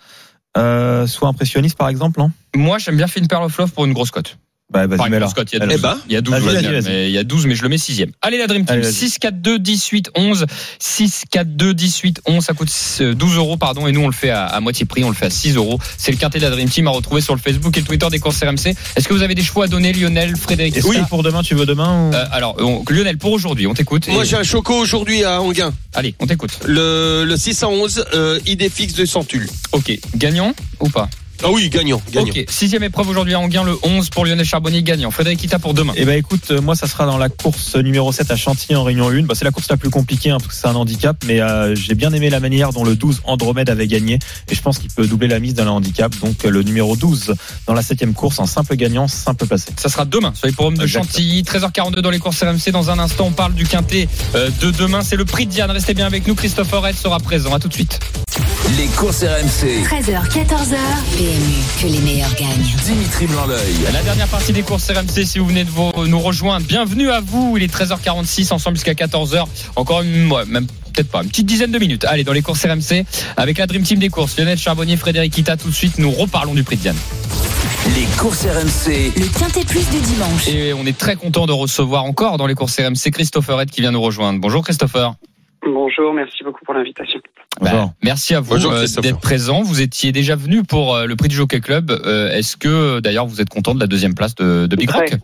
[1.07, 3.07] soit Impressionniste par exemple, non Moi, j'aime bien
[3.43, 4.37] of Love pour une grosse cote.
[4.69, 5.29] Bah, vas-y, Pareil mets là.
[5.29, 5.75] Scott, il y a Allez.
[5.75, 5.79] 12.
[5.79, 7.69] Eh ben, il y a 12, vas-y, mais il y a 12, mais je le
[7.69, 8.11] mets sixième.
[8.21, 8.73] Allez, la Dream Team.
[8.73, 8.93] Allez, vas-y.
[8.93, 10.45] 6, 4, 2, 18, 11.
[10.79, 12.43] 6, 4, 2, 18, 11.
[12.43, 13.87] Ça coûte euh, 12 euros, pardon.
[13.87, 15.05] Et nous, on le fait à, à moitié prix.
[15.05, 15.79] On le fait à 6 euros.
[15.97, 18.07] C'est le quintet de la Dream Team à retrouver sur le Facebook et le Twitter
[18.11, 18.75] des courses RMC.
[18.97, 21.55] Est-ce que vous avez des chevaux à donner, Lionel, Frédéric Est-ce que pour demain, tu
[21.55, 24.09] veux demain ou- Euh, alors, on- Lionel, pour aujourd'hui, on t'écoute.
[24.09, 25.73] moi Et- j'ai un choco aujourd'hui à Anguin.
[25.93, 26.51] Allez, on t'écoute.
[26.65, 29.47] Le, le 611, euh, idée fixe de Centule.
[29.71, 31.09] Ok, gagnant ou pas?
[31.43, 32.29] Ah oui, gagnant, gagnant.
[32.29, 35.11] Ok, sixième épreuve aujourd'hui à Anguin, le 11 pour Lionel Charbonnier, gagnant.
[35.11, 35.93] Frédéric Kita pour demain.
[35.95, 38.83] Eh ben écoute, euh, moi ça sera dans la course numéro 7 à Chantilly en
[38.83, 39.23] Réunion 1.
[39.23, 41.75] Bah, c'est la course la plus compliquée hein, parce que c'est un handicap, mais euh,
[41.75, 44.19] j'ai bien aimé la manière dont le 12 Andromède avait gagné
[44.49, 46.13] et je pense qu'il peut doubler la mise dans le handicap.
[46.19, 47.33] Donc euh, le numéro 12
[47.65, 49.71] dans la septième course en simple gagnant, simple placé.
[49.77, 51.03] Ça sera demain sur les forums de Exact.
[51.03, 52.71] Chantilly, 13h42 dans les courses RMC.
[52.71, 55.01] Dans un instant, on parle du quintet euh, de demain.
[55.01, 55.71] C'est le prix de Diane.
[55.71, 56.35] Restez bien avec nous.
[56.35, 57.53] Christophe Red sera présent.
[57.53, 57.99] À tout de suite.
[58.77, 59.83] Les courses RMC.
[59.83, 60.77] 13h, 14h.
[61.17, 62.75] PMU, que les meilleurs gagnent.
[62.85, 63.75] Dimitri Blanc-L'œil.
[63.93, 67.19] La dernière partie des courses RMC, si vous venez de vous- nous rejoindre, bienvenue à
[67.21, 67.55] vous.
[67.57, 69.45] Il est 13h46, ensemble jusqu'à 14h.
[69.75, 72.05] Encore une, ouais, même peut-être pas, une petite dizaine de minutes.
[72.05, 73.05] Allez, dans les courses RMC,
[73.37, 75.57] avec la Dream Team des courses, Lionel Charbonnier, Frédéric Kita.
[75.57, 76.97] Tout de suite, nous reparlons du prix de Diane.
[77.95, 79.13] Les courses RMC.
[79.15, 80.47] Le Quintet Plus du dimanche.
[80.49, 83.81] Et on est très content de recevoir encore dans les courses RMC Christopher Red qui
[83.81, 84.39] vient nous rejoindre.
[84.41, 85.13] Bonjour Christopher.
[85.65, 87.19] Bonjour, merci beaucoup pour l'invitation.
[87.59, 87.85] Bonjour.
[87.85, 89.61] Bah, merci à vous euh, d'être présent.
[89.61, 91.91] Vous étiez déjà venu pour euh, le prix du Jockey Club.
[91.91, 95.17] Euh, Est-ce que d'ailleurs vous êtes content de la deuxième place de, de Big Rock?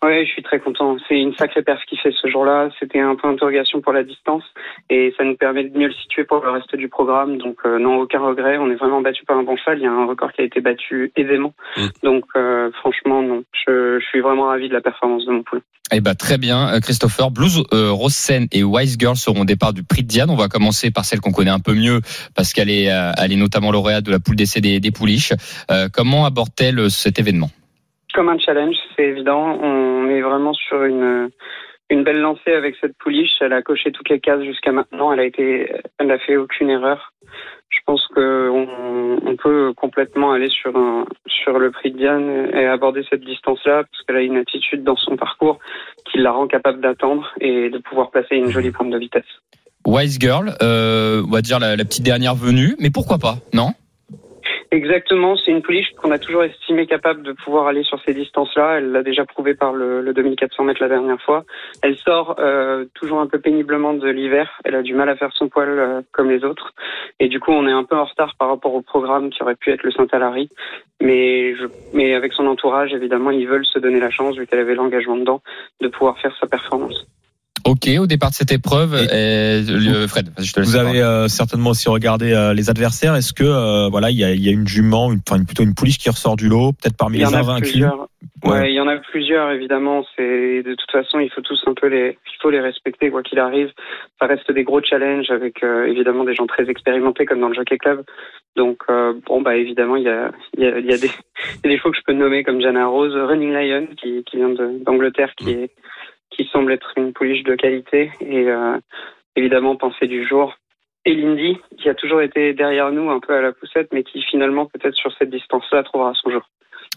[0.00, 0.96] Oui, je suis très content.
[1.08, 2.68] C'est une sacrée perf qui fait ce jour-là.
[2.78, 4.44] C'était un point d'interrogation pour la distance
[4.90, 7.38] et ça nous permet de mieux le situer pour le reste du programme.
[7.38, 8.58] Donc euh, non, aucun regret.
[8.58, 9.78] On est vraiment battu par un bon cheval.
[9.78, 11.52] Il y a un record qui a été battu aisément.
[11.76, 11.86] Mm.
[12.04, 13.42] Donc euh, franchement, non.
[13.66, 15.62] Je, je suis vraiment ravi de la performance de mon poule.
[15.92, 17.30] Eh ben très bien, Euh, Christopher.
[17.30, 20.28] Blues, euh, Rosen et Wise Girl seront au départ du prix de Diane.
[20.30, 22.00] On va commencer par celle qu'on connaît un peu mieux
[22.36, 25.32] parce qu'elle est, euh, elle est notamment lauréate de la poule d'essai des, des pouliches.
[25.70, 27.50] Euh, comment aborde-t-elle cet événement?
[28.14, 29.58] Comme un challenge, c'est évident.
[29.62, 31.30] On est vraiment sur une
[31.90, 33.30] une belle lancée avec cette pouliche.
[33.40, 35.10] Elle a coché toutes les cases jusqu'à maintenant.
[35.10, 37.12] Elle a été, elle n'a fait aucune erreur.
[37.70, 40.72] Je pense que on, on peut complètement aller sur
[41.58, 45.16] le prix de Diane et aborder cette distance-là parce qu'elle a une attitude dans son
[45.16, 45.58] parcours
[46.10, 49.24] qui la rend capable d'attendre et de pouvoir placer une jolie pointe de vitesse.
[49.86, 53.72] Wise Girl, euh, on va dire la petite dernière venue, mais pourquoi pas Non?
[54.70, 58.78] Exactement, c'est une pouliche qu'on a toujours estimé capable de pouvoir aller sur ces distances-là.
[58.78, 61.44] Elle l'a déjà prouvé par le, le 2400 mètres la dernière fois.
[61.82, 64.60] Elle sort euh, toujours un peu péniblement de l'hiver.
[64.64, 66.74] Elle a du mal à faire son poil euh, comme les autres.
[67.18, 69.56] Et du coup, on est un peu en retard par rapport au programme qui aurait
[69.56, 70.50] pu être le Saint-Alary.
[71.00, 71.54] Mais,
[71.94, 75.16] mais avec son entourage, évidemment, ils veulent se donner la chance, vu qu'elle avait l'engagement
[75.16, 75.40] dedans,
[75.80, 77.06] de pouvoir faire sa performance.
[77.68, 80.96] Ok, au départ de cette épreuve, euh, Fred, vas-y, je te laisse Vous la parole.
[80.96, 83.14] avez euh, certainement aussi regardé euh, les adversaires.
[83.14, 85.64] Est-ce que euh, voilà, il y a, il y a une jument, une, enfin plutôt
[85.64, 87.72] une pouliche qui ressort du lot, peut-être parmi Il y les en a invaincus?
[87.72, 88.08] plusieurs.
[88.44, 88.50] Ouais.
[88.50, 88.70] Ouais.
[88.72, 90.04] il y en a plusieurs évidemment.
[90.16, 93.22] C'est de toute façon, il faut tous un peu les, il faut les respecter quoi
[93.22, 93.70] qu'il arrive.
[94.18, 97.54] Ça reste des gros challenges avec euh, évidemment des gens très expérimentés comme dans le
[97.54, 98.02] Jockey Club.
[98.56, 101.06] Donc euh, bon bah évidemment il y a, il y a, il y a des,
[101.64, 104.24] il y a des fois que je peux nommer comme Jana Rose, Running Lion qui,
[104.24, 104.54] qui vient
[104.86, 105.70] d'Angleterre, qui est,
[106.30, 108.78] qui semble être une pouliche de qualité et euh,
[109.36, 110.54] évidemment pensée du jour.
[111.04, 114.22] Et Lindy, qui a toujours été derrière nous un peu à la poussette, mais qui
[114.22, 116.42] finalement peut-être sur cette distance-là trouvera son jour.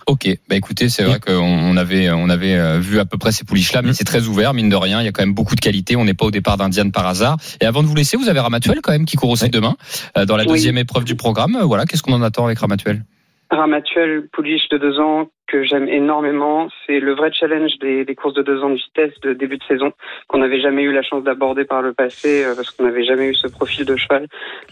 [0.07, 3.31] Ok, bah écoutez, c'est vrai qu'on on avait, on avait euh, vu à peu près
[3.31, 4.99] ces pouliches-là, mais c'est très ouvert, mine de rien.
[5.01, 5.95] Il y a quand même beaucoup de qualité.
[5.95, 7.37] On n'est pas au départ d'Indiane par hasard.
[7.61, 9.75] Et avant de vous laisser, vous avez Ramatuel quand même qui court aussi demain
[10.17, 10.49] euh, dans la Oui.
[10.49, 11.57] deuxième épreuve du programme.
[11.63, 13.03] Voilà, qu'est-ce qu'on en attend avec Ramatuel
[13.51, 16.69] Ramatuel, pouliche de deux ans que j'aime énormément.
[16.85, 19.63] C'est le vrai challenge des, des courses de deux ans de vitesse de début de
[19.65, 19.91] saison
[20.27, 23.27] qu'on n'avait jamais eu la chance d'aborder par le passé euh, parce qu'on n'avait jamais
[23.27, 24.27] eu ce profil de cheval.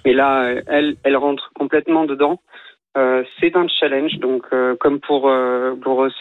[0.06, 2.40] Mais là, euh, elle, elle rentre complètement dedans.
[2.98, 5.76] Euh, c'est un challenge, donc euh, comme pour euh,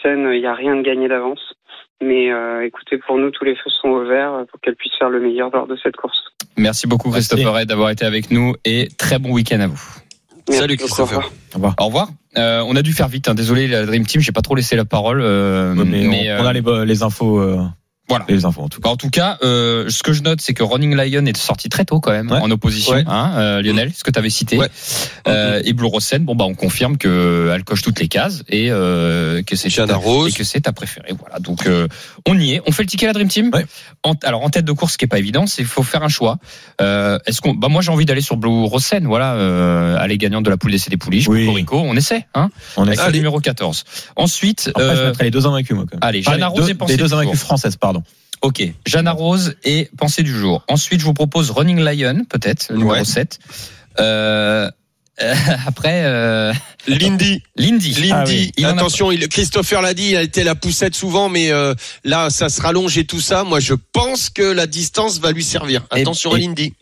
[0.05, 1.53] il n'y a rien de gagné d'avance.
[2.01, 5.19] Mais euh, écoutez, pour nous, tous les feux sont ouverts pour qu'elle puisse faire le
[5.19, 6.21] meilleur lors de cette course.
[6.57, 9.81] Merci beaucoup Red d'avoir été avec nous et très bon week-end à vous.
[10.47, 11.17] Merci Salut, Christopher.
[11.53, 11.75] au revoir.
[11.79, 12.09] Au revoir.
[12.37, 13.27] Euh, on a dû faire vite.
[13.27, 13.33] Hein.
[13.35, 15.21] Désolé la Dream Team, j'ai pas trop laissé la parole.
[15.21, 17.39] euh, Ouais, mais mais, on, on euh, a les, bo- les infos.
[18.09, 18.25] Euh, Voilà.
[18.27, 18.89] Les infos en tout cas.
[18.89, 21.85] En tout cas, euh, ce que je note, c'est que Running Lion est sorti très
[21.85, 22.39] tôt quand même Ouais.
[22.39, 22.93] en opposition.
[22.93, 23.03] Ouais.
[23.07, 24.57] Hein, euh, Lionel, ce que tu avais cité.
[24.57, 24.69] Ouais.
[25.27, 28.71] Euh, et Blue Rosen, bon bah on confirme que elle coche toutes les cases et
[28.71, 30.31] euh, que c'est ta- Rose.
[30.33, 31.13] et que c'est ta préférée.
[31.19, 31.39] Voilà.
[31.39, 31.87] Donc euh,
[32.27, 32.61] on y est.
[32.67, 33.51] On fait le ticket à la Dream Team.
[33.53, 33.65] Ouais.
[34.03, 36.09] En, alors en tête de course, ce qui est pas évident, c'est faut faire un
[36.09, 36.37] choix.
[36.81, 39.05] Euh, Est-ce qu'on, bah moi j'ai envie d'aller sur Blue Rosen.
[39.05, 41.27] Voilà, euh, aller gagnante de la poule d'essai des pouliches.
[41.27, 41.45] Oui.
[41.45, 42.27] Cocorico, on essaie.
[42.35, 43.17] Hein, On est Allez.
[43.19, 43.83] numéro 14.
[44.15, 46.07] Ensuite, Après, je euh, mettrai les deux invaincus, moi, quand même.
[46.07, 47.98] allez, Jeanne les Rose deux- et Pensée les deux invaincus françaises, pardon.
[48.41, 50.63] Ok, Jeanne Rose et Pensée du jour.
[50.69, 53.05] Ensuite, je vous propose Running Lion, peut-être, numéro Ouais.
[53.05, 53.39] 7.
[53.99, 54.69] Euh,
[55.21, 55.35] Euh,
[55.67, 56.53] après, euh,
[56.87, 57.43] Lindy.
[57.57, 57.91] Lindy.
[57.91, 58.11] Lindy.
[58.13, 58.51] Ah oui.
[58.55, 61.51] Il en a- Attention, il, Christopher l'a dit, il a été la poussette souvent, mais
[61.51, 61.73] euh,
[62.05, 63.43] là, ça se rallonge et tout ça.
[63.43, 65.85] Moi, je pense que la distance va lui servir.
[65.93, 66.73] Et- Attention à et- Lindy.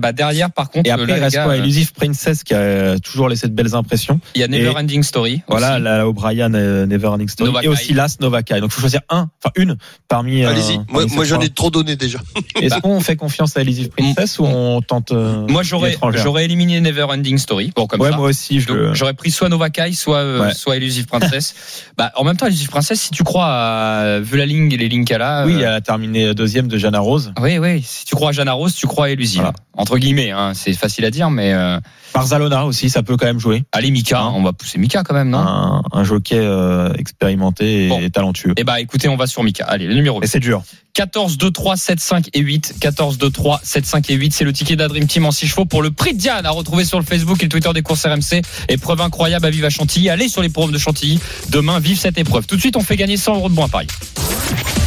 [0.00, 1.52] Bah, derrière, par contre, Et euh, après, là, il reste gars, quoi?
[1.52, 4.18] euh, Elusive Princess qui a toujours laissé de belles impressions.
[4.34, 5.42] il y a Never Ending Story.
[5.46, 5.82] Voilà, aussi.
[5.84, 7.48] la O'Brien euh, Neverending Story.
[7.50, 7.66] Novakai.
[7.66, 8.60] Et aussi Las Novakai.
[8.60, 9.76] Donc, il faut choisir un, enfin une
[10.08, 10.42] parmi.
[10.42, 10.78] euh, Allez-y.
[10.78, 12.18] Moi, parmi ces moi j'en ai trop donné déjà.
[12.60, 15.96] Est-ce qu'on fait confiance à Elusive Princess ou on tente euh, Moi, j'aurais,
[16.44, 17.72] éliminé Never Ending Story.
[17.76, 18.16] Bon, comme Ouais, ça.
[18.16, 18.92] moi aussi, je.
[18.94, 20.54] J'aurais pris soit Novakai, soit euh, Ouais.
[20.54, 21.54] soit Elusive Princess.
[21.96, 24.88] bah, en même temps, Elusive Princess, si tu crois à vu la ligne et les
[24.88, 27.32] lignes qu'elle a, Oui, euh, elle a terminé deuxième de Jana Rose.
[27.40, 27.80] oui, oui.
[27.86, 29.42] Si tu crois à Jana Rose, tu crois à Elusive.
[29.42, 29.52] Voilà.
[29.84, 31.78] Entre guillemets, hein, c'est facile à dire, mais euh,
[32.14, 33.64] Barzalona aussi, ça peut quand même jouer.
[33.70, 34.32] allez Mika, Hein.
[34.34, 35.40] on va pousser Mika quand même, non?
[35.40, 38.08] Un, un jockey euh, expérimenté et Bon.
[38.08, 38.54] talentueux.
[38.56, 39.66] Eh bah, écoutez, on va sur Mika.
[39.66, 40.62] Allez, le numéro Mais c'est dur.
[40.94, 42.76] 14, 2, 3, 7, 5 et 8.
[42.80, 44.32] 14, 2, 3, 7, 5 et 8.
[44.32, 46.86] C'est le ticket d'Adream Team en 6 chevaux pour le prix de Diane à retrouver
[46.86, 48.40] sur le Facebook et le Twitter des courses RMC.
[48.70, 50.08] Épreuve incroyable à Vive à Chantilly.
[50.08, 51.20] Allez sur les programmes de Chantilly.
[51.50, 52.46] Demain, vive cette épreuve.
[52.46, 53.88] Tout de suite, on fait gagner 100 euros de bons à Paris.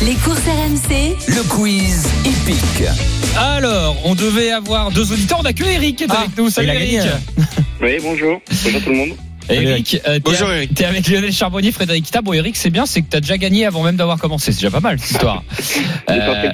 [0.03, 2.83] Les courses RMC, Le quiz hippique.
[3.37, 5.39] Alors, on devait avoir deux auditeurs.
[5.41, 6.49] On a que Eric qui est Ah, avec nous.
[6.49, 6.91] Salut il a Eric.
[6.97, 7.11] gagné.
[7.81, 8.41] Oui, bonjour.
[8.63, 9.09] Bonjour tout le monde.
[9.49, 10.73] Eric, euh, t'es Bonjour, avec- Eric.
[10.75, 12.21] T'es avec Lionel Charbonnier, Frédéric Kita.
[12.21, 14.51] Bon, Eric, c'est bien, c'est que t'as déjà gagné avant même d'avoir commencé.
[14.51, 15.43] C'est déjà pas mal, cette histoire.
[16.09, 16.51] Euh.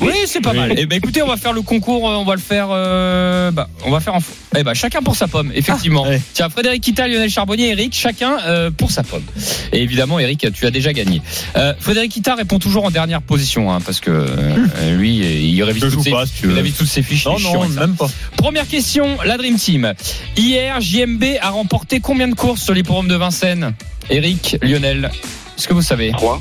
[0.00, 0.74] Oui, c'est pas mal.
[0.76, 2.08] Eh ben, écoutez, on va faire le concours.
[2.08, 2.68] euh, On va le faire.
[2.70, 4.20] euh, bah, on va faire en.
[4.56, 6.04] Eh ben, chacun pour sa pomme, effectivement.
[6.06, 6.20] Ah, ouais.
[6.34, 9.24] Tiens, Frédéric Kita, Lionel Charbonnier, Eric, chacun euh, pour sa pomme.
[9.72, 11.20] Et évidemment, Eric, tu as déjà gagné.
[11.56, 15.82] Euh, Frédéric Kita répond toujours en dernière position, hein, parce que euh, lui, il révise
[15.90, 17.24] toutes ses, pas, si il révise toutes ses fiches.
[17.26, 18.08] Non, chiant non, même pas.
[18.36, 19.94] Première question, la Dream Team.
[20.36, 23.74] Hier, JMB a remporté combien de courses sur l'hippodrome de Vincennes
[24.10, 25.10] Eric, Lionel,
[25.56, 26.10] est-ce que vous savez?
[26.12, 26.40] 3.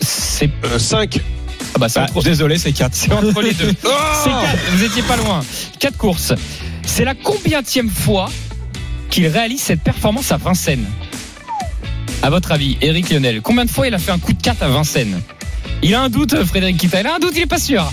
[0.00, 1.20] C'est Euh, 5.
[1.74, 2.94] ah bah, c'est entre- désolé, c'est 4.
[2.94, 3.68] c'est entre les deux.
[4.24, 5.40] C'est quatre, vous étiez pas loin.
[5.78, 6.32] Quatre courses.
[6.86, 8.28] C'est la combientième fois
[9.10, 10.86] qu'il réalise cette performance à Vincennes
[12.22, 14.62] À votre avis, Eric Lionel, combien de fois il a fait un coup de 4
[14.62, 15.20] à Vincennes?
[15.82, 17.00] Il a un doute, Frédéric Kita.
[17.00, 17.90] Il a un doute, il est pas sûr.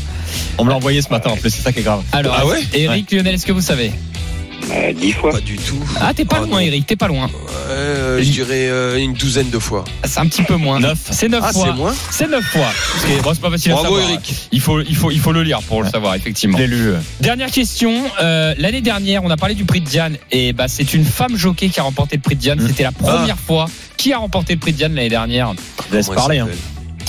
[0.58, 2.02] On me l'a envoyé ce matin en plus, c'est ça qui est grave.
[2.12, 2.60] Alors, Ah ouais?
[2.74, 3.92] Eric Lionel, est-ce que vous savez?
[4.94, 5.32] 10 fois.
[5.32, 5.78] Pas du tout.
[6.00, 6.60] Ah, t'es pas Oh, loin, non.
[6.60, 7.30] Eric, t'es pas loin.
[7.70, 9.84] Euh, je dirais euh, une douzaine de fois.
[10.04, 10.80] C'est un petit peu moins.
[10.80, 10.98] Neuf.
[11.12, 11.66] C'est 9 Ah, fois.
[11.68, 12.62] c'est moins C'est 9 fois.
[12.92, 14.10] Parce que, bon, c'est pas facile à Bravo savoir.
[14.12, 14.50] Eric.
[14.52, 16.58] Il faut, il faut, il faut le lire pour le savoir, effectivement.
[16.58, 16.88] Je lu.
[16.90, 16.98] euh.
[17.22, 17.94] Dernière question.
[18.22, 20.18] Euh, L'année dernière, on a parlé du prix de Diane.
[20.32, 22.60] Et bah, c'est une femme jockey qui a remporté le prix de Diane.
[22.62, 22.68] Mmh.
[22.68, 23.68] C'était la première fois.
[23.98, 25.54] Qui a remporté le prix de Diane l'année dernière?
[25.92, 26.40] Laisse Comment elle parler.
[26.40, 26.48] Hein.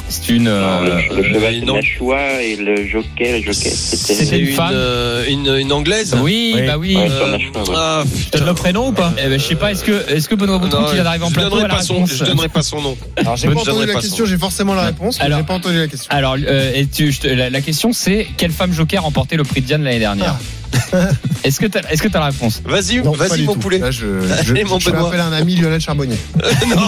[0.08, 0.46] C'est une.
[0.48, 4.70] euh, le, le cheval, euh, choix et le jockey, le jockey, C'était une une, femme.
[4.72, 6.62] euh, une, une anglaise oui, Oui.
[6.66, 6.96] bah oui.
[6.96, 7.38] Ouais, Euh,
[7.74, 10.28] ah, Tu donnes le prénom ou pas Eh ben, je sais pas, est-ce que, est-ce
[10.28, 12.80] que Benoît Boutron, d'arriver en je plateau, la pas son, réponse je donnerai pas son
[12.82, 12.96] nom.
[13.16, 15.78] Alors j'ai pas entendu la question, j'ai forcément la réponse, mais Alors- j'ai pas entendu
[15.78, 16.08] la question.
[16.10, 19.60] Alors, euh, et tu- la, la question c'est quelle femme joker a remporté le prix
[19.60, 20.36] de Diane l'année dernière?
[21.44, 22.62] Est-ce que tu est-ce que as la réponse?
[22.64, 23.60] Vas-y, vas-y mon tout.
[23.60, 23.78] poulet.
[23.78, 24.06] Là, je,
[24.44, 26.16] je, Allez, mon un ami Lionel Charbonnier.
[26.68, 26.86] Non.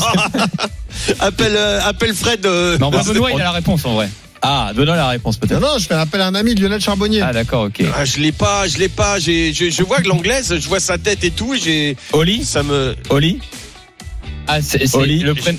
[1.21, 2.45] appelle, euh, appelle Fred.
[2.47, 4.09] euh, Non, bah, Benoît, il a la réponse en vrai.
[4.43, 5.61] Ah, donne la réponse peut-être.
[5.61, 7.23] non, je fais appel à un ami Lionel Charbonnier.
[7.23, 7.83] Ah, d'accord, ok.
[7.97, 9.19] Ah, je l'ai pas, je l'ai pas.
[9.19, 11.55] J'ai, je, je vois que l'anglaise, je vois sa tête et tout.
[11.61, 12.45] J'ai, Oli?
[12.45, 12.95] ça me.
[13.11, 13.41] Oli?
[14.47, 15.19] Ah, c'est c'est Oli.
[15.21, 15.59] le prénom.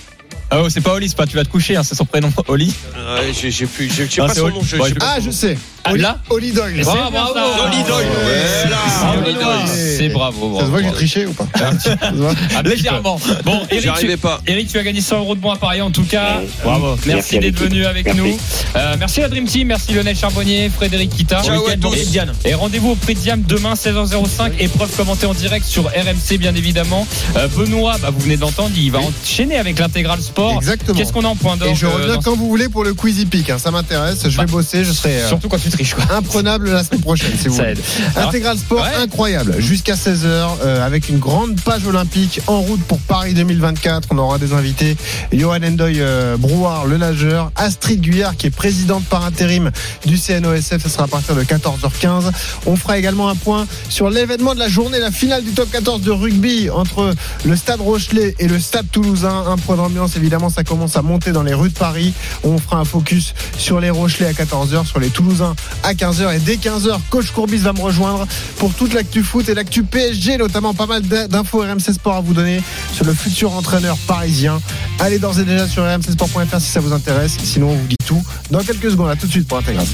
[0.51, 2.31] Ah, oh, c'est pas Oli, c'est pas tu vas te coucher, hein, c'est son prénom.
[2.47, 4.55] Oli Ouais, j'ai, j'ai plus, j'ai, j'ai Ah, pas son Oli.
[4.55, 4.61] nom.
[4.63, 5.31] Je, Ouais, j'ai je- pas Ah, son je nom.
[5.31, 5.57] sais.
[5.85, 6.73] Ah, Oli, là Oli Doyle.
[6.77, 7.33] C'est Ça bravo.
[7.33, 7.65] ça.
[7.67, 8.07] Oli Doyle.
[8.11, 8.77] Voilà.
[8.89, 9.57] C'est Oli bravo.
[9.59, 9.67] Doyle.
[9.97, 10.59] C'est bravo.
[10.59, 10.95] Ça se voit que j'ai bravo.
[10.97, 11.79] triché ou pas Ça
[12.09, 13.19] se voit Ah, Légèrement.
[13.45, 14.41] Bon, Eric, J'arrivais tu, pas.
[14.45, 16.41] Eric, tu as gagné 100 euros de bons à Paris en tout cas.
[16.63, 16.97] Bravo.
[17.05, 17.69] Merci, à d'être l'équipe.
[17.71, 18.19] venu avec Merci.
[18.21, 18.37] nous.
[18.75, 21.41] Euh, merci la Dream Team, merci Lionel Charbonnier, Frédéric Kita.
[21.43, 21.95] Ciao à tous.
[21.95, 22.33] Et Diane.
[22.43, 24.51] Et rendez-vous au prix de Diam demain 16h05.
[24.59, 27.07] Épreuve commentée en direct sur RMC bien évidemment.
[27.37, 30.38] Euh, Benoît, bah, vous venez de l'entendre, il va enchaîner avec l'intégral sport.
[30.57, 30.97] Exactement.
[30.97, 32.83] Qu'est-ce qu'on a en point d'or Et je euh, reviens dans- quand vous voulez pour
[32.83, 33.49] le quiz hippique.
[33.49, 33.57] hein.
[33.57, 34.19] Ça m'intéresse.
[34.23, 34.83] Je vais Bah, bosser.
[34.83, 36.03] Je serai euh, Surtout quand tu triches quoi.
[36.15, 37.73] imprenable la semaine prochaine, si vous voulez.
[38.15, 39.01] Intégral Sport Ouais.
[39.03, 44.09] incroyable jusqu'à 16h avec une grande page olympique en route pour Paris 2024.
[44.11, 44.95] On aura des invités
[45.33, 49.71] Johan Endoy euh, Brouard, le nageur, Astrid Guyard qui est présidente par intérim
[50.05, 50.81] du CNOSF.
[50.83, 52.31] Ce sera à partir de 14h15.
[52.65, 56.01] On fera également un point sur l'événement de la journée, la finale du top 14
[56.01, 57.13] de rugby entre
[57.45, 59.43] le Stade Rochelet et le Stade Toulousain.
[59.47, 62.13] Un point d'ambiance évidemment, ça commence à monter dans les rues de Paris.
[62.43, 66.39] On fera un focus sur les Rochelais à 14h, sur les Toulousains à 15h et
[66.39, 68.27] dès 15h, coach Courbis va me rejoindre
[68.57, 72.34] pour toute l'actu foot et l'actu PSG, notamment pas mal d'infos RMC Sport à vous
[72.34, 72.61] donner
[72.93, 74.61] sur le futur entraîneur parisien.
[74.99, 77.38] Allez d'ores et déjà sur rmcsport.fr si ça vous intéresse.
[77.43, 79.09] Sinon, on vous dit tout dans quelques secondes.
[79.09, 79.86] À tout de suite pour Intégral.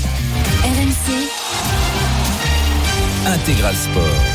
[0.63, 1.29] RMC,
[3.25, 4.34] Intégral Sport.